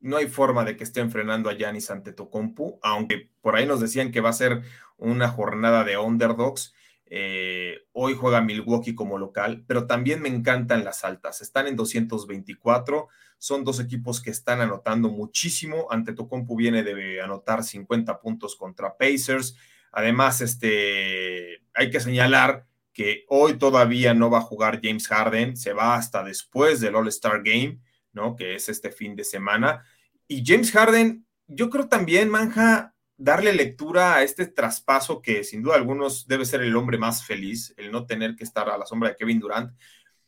[0.00, 4.12] No hay forma de que estén frenando a Giannis Antetokounmpo, aunque por ahí nos decían
[4.12, 4.62] que va a ser
[4.96, 6.74] una jornada de underdogs.
[7.06, 11.40] Eh, hoy juega Milwaukee como local, pero también me encantan las altas.
[11.40, 13.08] Están en 224.
[13.38, 15.86] Son dos equipos que están anotando muchísimo.
[15.90, 19.56] Antetokounmpo viene de anotar 50 puntos contra Pacers.
[19.92, 25.72] Además, este, hay que señalar que hoy todavía no va a jugar James Harden, se
[25.72, 27.80] va hasta después del All-Star Game,
[28.12, 28.36] ¿no?
[28.36, 29.84] Que es este fin de semana.
[30.28, 35.76] Y James Harden, yo creo también, Manja, darle lectura a este traspaso que sin duda
[35.76, 39.10] algunos debe ser el hombre más feliz, el no tener que estar a la sombra
[39.10, 39.72] de Kevin Durant,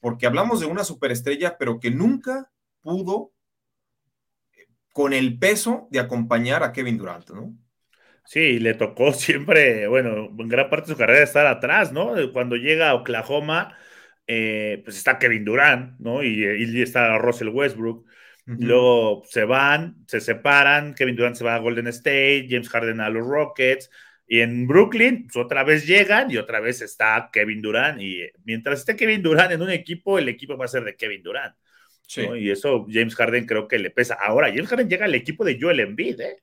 [0.00, 3.32] porque hablamos de una superestrella, pero que nunca pudo
[4.56, 7.56] eh, con el peso de acompañar a Kevin Durant, ¿no?
[8.24, 12.14] Sí, le tocó siempre, bueno, en gran parte de su carrera estar atrás, ¿no?
[12.32, 13.76] Cuando llega a Oklahoma,
[14.26, 16.22] eh, pues está Kevin Durant, ¿no?
[16.22, 18.06] Y, y está Russell Westbrook.
[18.46, 18.56] Uh -huh.
[18.60, 23.10] Luego se van, se separan, Kevin Durant se va a Golden State, James Harden a
[23.10, 23.90] los Rockets,
[24.28, 28.80] y en Brooklyn pues otra vez llegan y otra vez está Kevin Durant, y mientras
[28.80, 31.54] esté Kevin Durant en un equipo, el equipo va a ser de Kevin Durant.
[32.06, 32.22] Sí.
[32.26, 32.36] ¿no?
[32.36, 34.14] Y eso James Harden creo que le pesa.
[34.14, 36.36] Ahora, James Harden llega al equipo de Joel Embiid, ¿eh?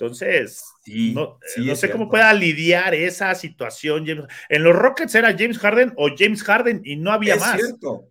[0.00, 1.98] Entonces, sí, no, sí, no sé cierto.
[1.98, 4.06] cómo pueda lidiar esa situación.
[4.48, 7.60] En los Rockets era James Harden o James Harden y no había es más.
[7.60, 8.08] Cierto.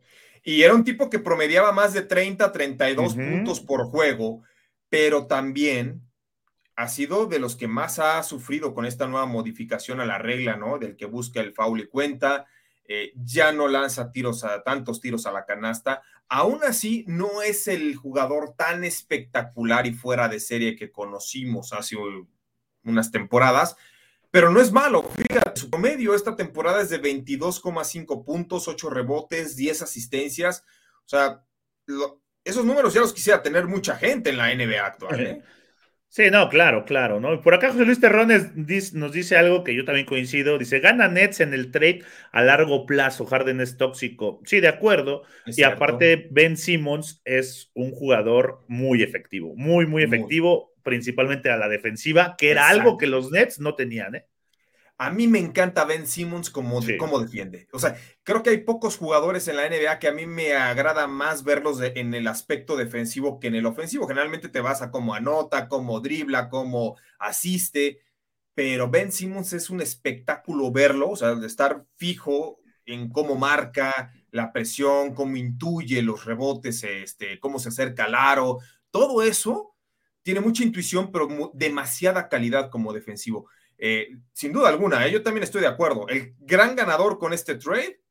[0.50, 3.30] Y era un tipo que promediaba más de 30, 32 uh -huh.
[3.30, 4.42] puntos por juego,
[4.90, 6.02] pero también
[6.76, 10.58] ha sido de los que más ha sufrido con esta nueva modificación a la regla,
[10.58, 10.80] ¿no?
[10.80, 12.48] Del que busca el foul y cuenta,
[12.84, 16.02] eh, ya no lanza tiros a tantos tiros a la canasta.
[16.28, 21.96] Aún así, no es el jugador tan espectacular y fuera de serie que conocimos hace
[22.84, 23.76] unas temporadas,
[24.32, 25.04] pero no es malo.
[25.04, 30.64] Fíjate, su promedio esta temporada es de 22,5 puntos, 8 rebotes, 10 asistencias.
[31.06, 31.44] O sea,
[31.86, 35.20] lo, esos números ya los quisiera tener mucha gente en la NBA actual.
[35.20, 35.42] ¿eh?
[36.12, 37.40] Sí, no, claro, claro, ¿no?
[37.40, 38.56] Por acá José Luis Terrones
[38.94, 40.58] nos dice algo que yo también coincido.
[40.58, 43.28] Dice, gana Nets en el trade a largo plazo.
[43.28, 44.42] Harden es tóxico.
[44.44, 45.22] Sí, de acuerdo.
[45.46, 45.76] Es y cierto.
[45.76, 50.82] aparte, Ben Simmons es un jugador muy efectivo, muy, muy efectivo, muy.
[50.84, 52.80] principalmente a la defensiva, que era Exacto.
[52.82, 54.26] algo que los Nets no tenían, ¿eh?
[55.00, 56.98] A mí me encanta Ben Simmons como, sí.
[56.98, 57.68] como defiende.
[57.72, 61.08] O sea, creo que hay pocos jugadores en la NBA que a mí me agrada
[61.08, 64.08] más verlos de, en el aspecto defensivo que en el ofensivo.
[64.08, 68.02] Generalmente te vas a como anota, como dribla, como asiste,
[68.54, 74.12] pero Ben Simmons es un espectáculo verlo, o sea, de estar fijo en cómo marca
[74.32, 78.60] la presión, cómo intuye los rebotes, este, cómo se acerca al aro,
[78.92, 79.76] todo eso
[80.24, 83.48] tiene mucha intuición, pero demasiada calidad como defensivo.
[83.82, 85.12] Eh, sin duda alguna, ¿eh?
[85.12, 86.08] yo también estoy de acuerdo.
[86.10, 88.02] El gran ganador con este trade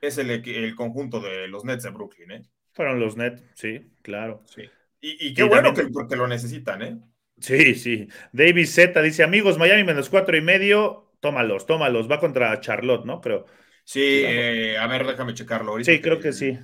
[0.00, 2.32] es el, el conjunto de los Nets de Brooklyn.
[2.32, 2.42] ¿eh?
[2.72, 4.42] Fueron los Nets, sí, claro.
[4.46, 4.62] Sí.
[5.00, 6.08] Y, y qué y bueno también...
[6.08, 6.98] que, lo necesitan, ¿eh?
[7.38, 8.08] Sí, sí.
[8.32, 12.10] David Z dice: Amigos, Miami menos cuatro y medio, tómalos, tómalos.
[12.10, 13.20] Va contra Charlotte, ¿no?
[13.20, 13.46] Creo.
[13.84, 15.92] Sí, eh, a ver, déjame checarlo ahorita.
[15.92, 16.58] Sí, creo que, que sí.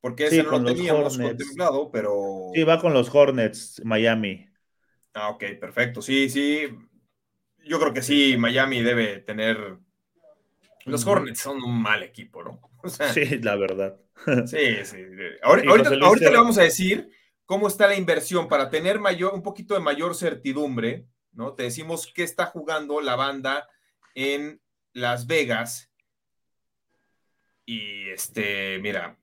[0.00, 2.50] Porque ese sí, no lo teníamos contemplado, pero.
[2.54, 4.48] Sí, va con los Hornets, Miami.
[5.14, 6.02] Ah, ok, perfecto.
[6.02, 6.68] Sí, sí.
[7.64, 9.78] Yo creo que sí, Miami debe tener.
[10.84, 12.60] Los Hornets son un mal equipo, ¿no?
[12.84, 13.96] O sea, sí, la verdad.
[14.46, 14.98] Sí, sí.
[15.42, 17.10] Ahorita, ahorita, ahorita le vamos a decir
[17.46, 21.54] cómo está la inversión para tener mayor, un poquito de mayor certidumbre, ¿no?
[21.54, 23.68] Te decimos qué está jugando la banda
[24.14, 24.60] en
[24.92, 25.90] Las Vegas.
[27.66, 29.16] Y este, mira,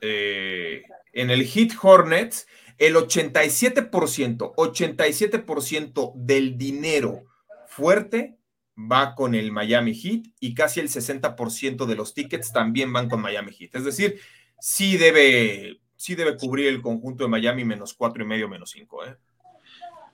[0.00, 2.46] eh, en el Hit Hornets
[2.78, 7.24] el 87%, 87% del dinero
[7.66, 8.36] fuerte
[8.78, 13.20] va con el Miami Heat y casi el 60% de los tickets también van con
[13.20, 13.74] Miami Heat.
[13.74, 14.20] Es decir,
[14.60, 19.04] sí debe, sí debe cubrir el conjunto de Miami menos cuatro y medio, menos cinco,
[19.04, 19.16] ¿eh?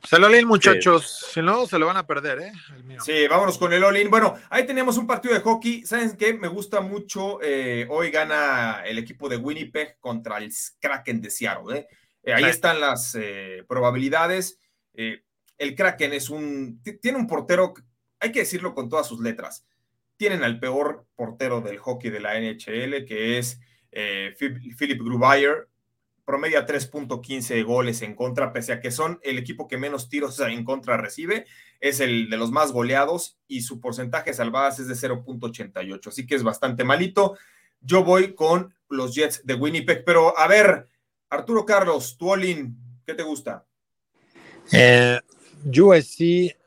[0.05, 1.29] Se lo leen, muchachos.
[1.33, 2.53] Si no, se lo van a perder, ¿eh?
[3.05, 4.11] Sí, vámonos con el all-in.
[4.11, 5.87] Bueno, ahí tenemos un partido de hockey.
[5.87, 6.35] ¿Saben qué?
[6.35, 7.39] Me gusta mucho.
[7.41, 11.87] Eh, hoy gana el equipo de Winnipeg contra el Kraken de Seattle, ¿eh?
[12.23, 14.59] Eh, ahí están las eh, probabilidades.
[14.95, 15.23] Eh,
[15.59, 16.83] el Kraken es un.
[17.01, 17.75] Tiene un portero,
[18.21, 19.67] hay que decirlo con todas sus letras.
[20.17, 23.61] Tienen al peor portero del hockey de la NHL, que es
[24.79, 25.69] Philip Grubayer.
[26.25, 30.65] Promedia 3.15 goles en contra, pese a que son el equipo que menos tiros en
[30.65, 31.47] contra recibe.
[31.81, 36.07] Es el de los más goleados y su porcentaje de salvadas es de 0.88.
[36.07, 37.37] Así que es bastante malito.
[37.81, 40.05] Yo voy con los Jets de Winnipeg.
[40.05, 40.89] Pero a ver,
[41.33, 42.31] Arturo Carlos, tu
[43.07, 43.65] ¿qué te gusta?
[44.71, 45.19] Eh,
[45.65, 46.21] USC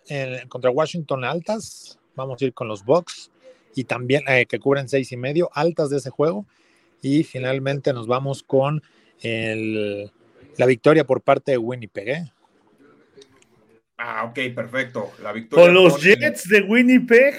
[0.09, 1.99] eh, contra Washington altas.
[2.15, 3.29] Vamos a ir con los Bucks
[3.75, 6.47] y también eh, que cubren seis y medio altas de ese juego.
[7.03, 8.81] Y finalmente nos vamos con
[9.21, 12.09] la victoria por parte de Winnipeg.
[12.09, 12.31] ¿eh?
[13.97, 15.11] Ah, ok, perfecto.
[15.21, 15.63] La victoria.
[15.63, 17.35] ¿Con los Jets de Winnipeg?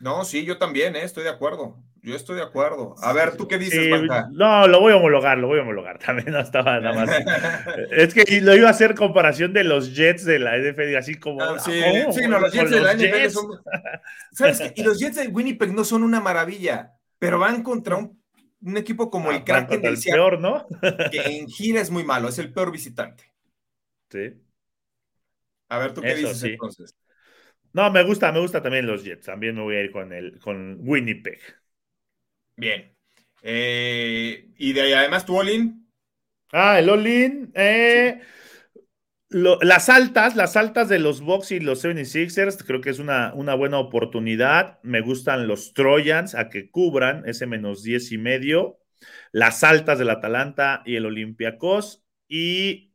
[0.00, 1.02] No, sí, yo también, ¿eh?
[1.02, 1.82] estoy de acuerdo.
[2.08, 2.94] Yo estoy de acuerdo.
[3.02, 4.00] A ver, ¿tú qué dices,
[4.30, 5.98] No, lo voy a homologar, lo voy a homologar.
[6.04, 7.10] También no estaba nada más.
[7.90, 11.42] es que lo iba a hacer comparación de los Jets de la NFL, así como.
[11.42, 11.72] Ah, sí,
[12.12, 13.46] sí no, los Jets de la NFL son.
[14.32, 14.72] ¿Sabes qué?
[14.76, 18.18] Y los Jets de Winnipeg no son una maravilla, pero van contra un,
[18.62, 20.66] un equipo como el ah, Kraken del peor, ¿no?
[21.10, 23.30] que en gira es muy malo, es el peor visitante.
[24.08, 24.32] Sí.
[25.68, 26.96] A ver, ¿tú qué dices entonces?
[27.74, 29.26] No, me gusta, me gusta también los Jets.
[29.26, 31.38] También me voy a ir con el con Winnipeg.
[32.58, 32.92] Bien.
[33.42, 35.88] Eh, y de ahí además tu Olin.
[36.52, 37.52] Ah, el Olin.
[37.54, 38.20] Eh,
[39.30, 43.54] las altas, las altas de los Bucks y los 76ers, creo que es una, una,
[43.54, 44.80] buena oportunidad.
[44.82, 48.80] Me gustan los Trojans a que cubran ese menos 10 y medio.
[49.30, 52.04] Las altas del Atalanta y el Olympiacos.
[52.26, 52.92] Y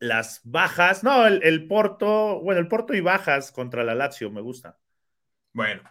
[0.00, 4.40] las bajas, no, el, el, Porto, bueno, el Porto y bajas contra la Lazio, me
[4.40, 4.78] gusta.
[5.52, 5.82] Bueno,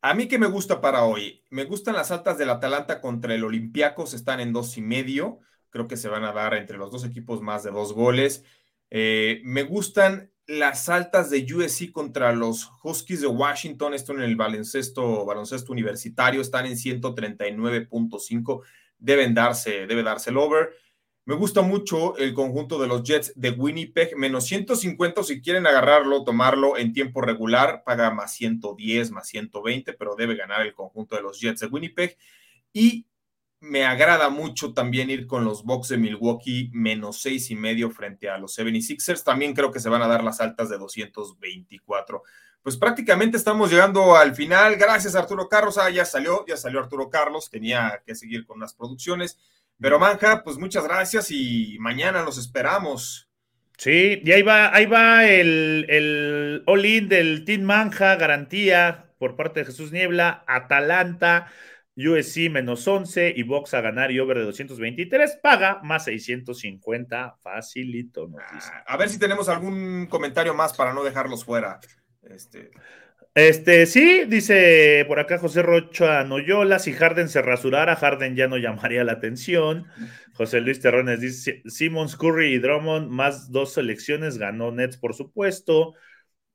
[0.00, 3.44] a mí que me gusta para hoy, me gustan las altas del Atalanta contra el
[3.44, 5.40] Olympiacos, están en dos y medio,
[5.70, 8.44] creo que se van a dar entre los dos equipos más de dos goles.
[8.90, 14.36] Eh, me gustan las altas de USC contra los Huskies de Washington, esto en el
[14.36, 18.62] baloncesto, baloncesto universitario, están en 139.5,
[18.98, 20.70] deben darse, debe darse el over.
[21.28, 26.24] Me gusta mucho el conjunto de los Jets de Winnipeg, menos 150 si quieren agarrarlo,
[26.24, 31.20] tomarlo en tiempo regular, paga más 110, más 120, pero debe ganar el conjunto de
[31.20, 32.16] los Jets de Winnipeg.
[32.72, 33.08] Y
[33.60, 38.30] me agrada mucho también ir con los Bucks de Milwaukee, menos seis y medio frente
[38.30, 39.22] a los 76ers.
[39.22, 42.22] También creo que se van a dar las altas de 224.
[42.62, 44.76] Pues prácticamente estamos llegando al final.
[44.76, 45.76] Gracias Arturo Carlos.
[45.76, 47.50] Ah, ya salió, ya salió Arturo Carlos.
[47.50, 49.38] Tenía que seguir con las producciones.
[49.80, 53.28] Pero Manja, pues muchas gracias y mañana los esperamos.
[53.76, 59.60] Sí, y ahí va, ahí va el, el all-in del Team Manja, garantía por parte
[59.60, 61.52] de Jesús Niebla, Atalanta,
[61.96, 68.30] USC menos 11 y Box a ganar y over de 223, paga más 650, facilito.
[68.40, 71.80] Ah, a ver si tenemos algún comentario más para no dejarlos fuera.
[72.22, 72.70] Este,
[73.38, 78.56] este, sí, dice por acá José Rocha Noyola, si Harden se rasurara, Harden ya no
[78.56, 79.86] llamaría la atención.
[80.34, 85.94] José Luis Terrones dice, Simmons, Curry y Drummond, más dos selecciones, ganó Nets, por supuesto.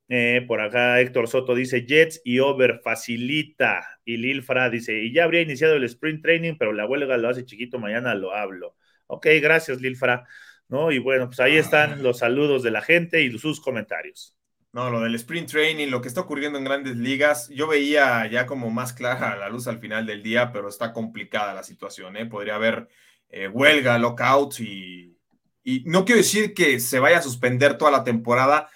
[0.10, 4.00] Eh, por acá Héctor Soto dice Jets y Over facilita.
[4.06, 7.46] Y Lilfra dice, y ya habría iniciado el sprint training, pero la huelga lo hace
[7.46, 8.76] chiquito, mañana lo hablo.
[9.08, 10.26] Ok, gracias Lilfra.
[10.70, 10.92] ¿No?
[10.92, 14.38] Y bueno, pues ahí están los saludos de la gente y sus comentarios.
[14.74, 18.48] No, lo del sprint training, lo que está ocurriendo en grandes ligas, yo veía ya
[18.48, 22.26] como más clara la luz al final del día, pero está complicada la situación, ¿eh?
[22.26, 22.90] Podría haber
[23.30, 25.16] eh, huelga, lockouts y,
[25.64, 28.68] y no quiero decir que se vaya a suspender toda la temporada,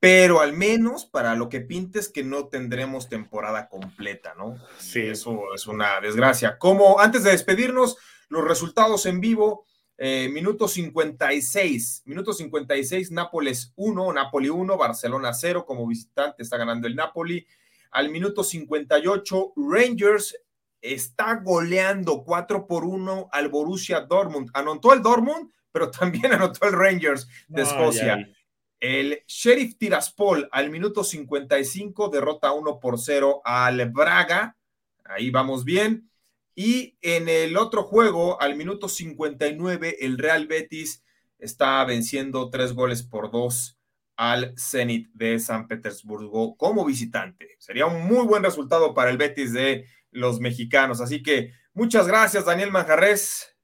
[0.00, 4.56] pero al menos para lo que pintes que no tendremos temporada completa, ¿no?
[4.78, 5.02] Sí.
[5.02, 6.58] eso es una desgracia.
[6.58, 9.65] Como antes de despedirnos, los resultados en vivo.
[9.98, 16.86] Eh, minuto 56, minuto 56, Nápoles 1, Napoli 1, Barcelona 0, como visitante está ganando
[16.86, 17.46] el Napoli.
[17.92, 20.36] Al minuto 58, Rangers
[20.82, 24.50] está goleando 4 por 1 al Borussia Dortmund.
[24.52, 28.28] Anotó el Dortmund, pero también anotó el Rangers de Escocia.
[28.78, 34.56] El Sheriff Tiraspol al minuto 55 derrota 1 por 0 al Braga.
[35.04, 36.10] Ahí vamos bien.
[36.58, 41.04] Y en el otro juego, al minuto 59, el Real Betis
[41.38, 43.78] está venciendo tres goles por dos
[44.16, 47.56] al Zenit de San Petersburgo como visitante.
[47.58, 51.02] Sería un muy buen resultado para el Betis de los mexicanos.
[51.02, 53.54] Así que muchas gracias, Daniel Manjarres.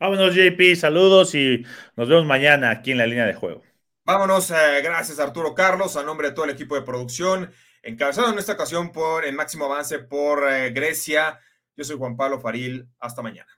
[0.00, 1.64] Vámonos, JP, saludos y
[1.94, 3.62] nos vemos mañana aquí en la línea de juego.
[4.04, 8.38] Vámonos, eh, gracias Arturo Carlos, a nombre de todo el equipo de producción, encabezado en
[8.40, 11.38] esta ocasión por el máximo avance por eh, Grecia.
[11.76, 12.88] Yo soy Juan Pablo Faril.
[12.98, 13.50] Hasta mañana.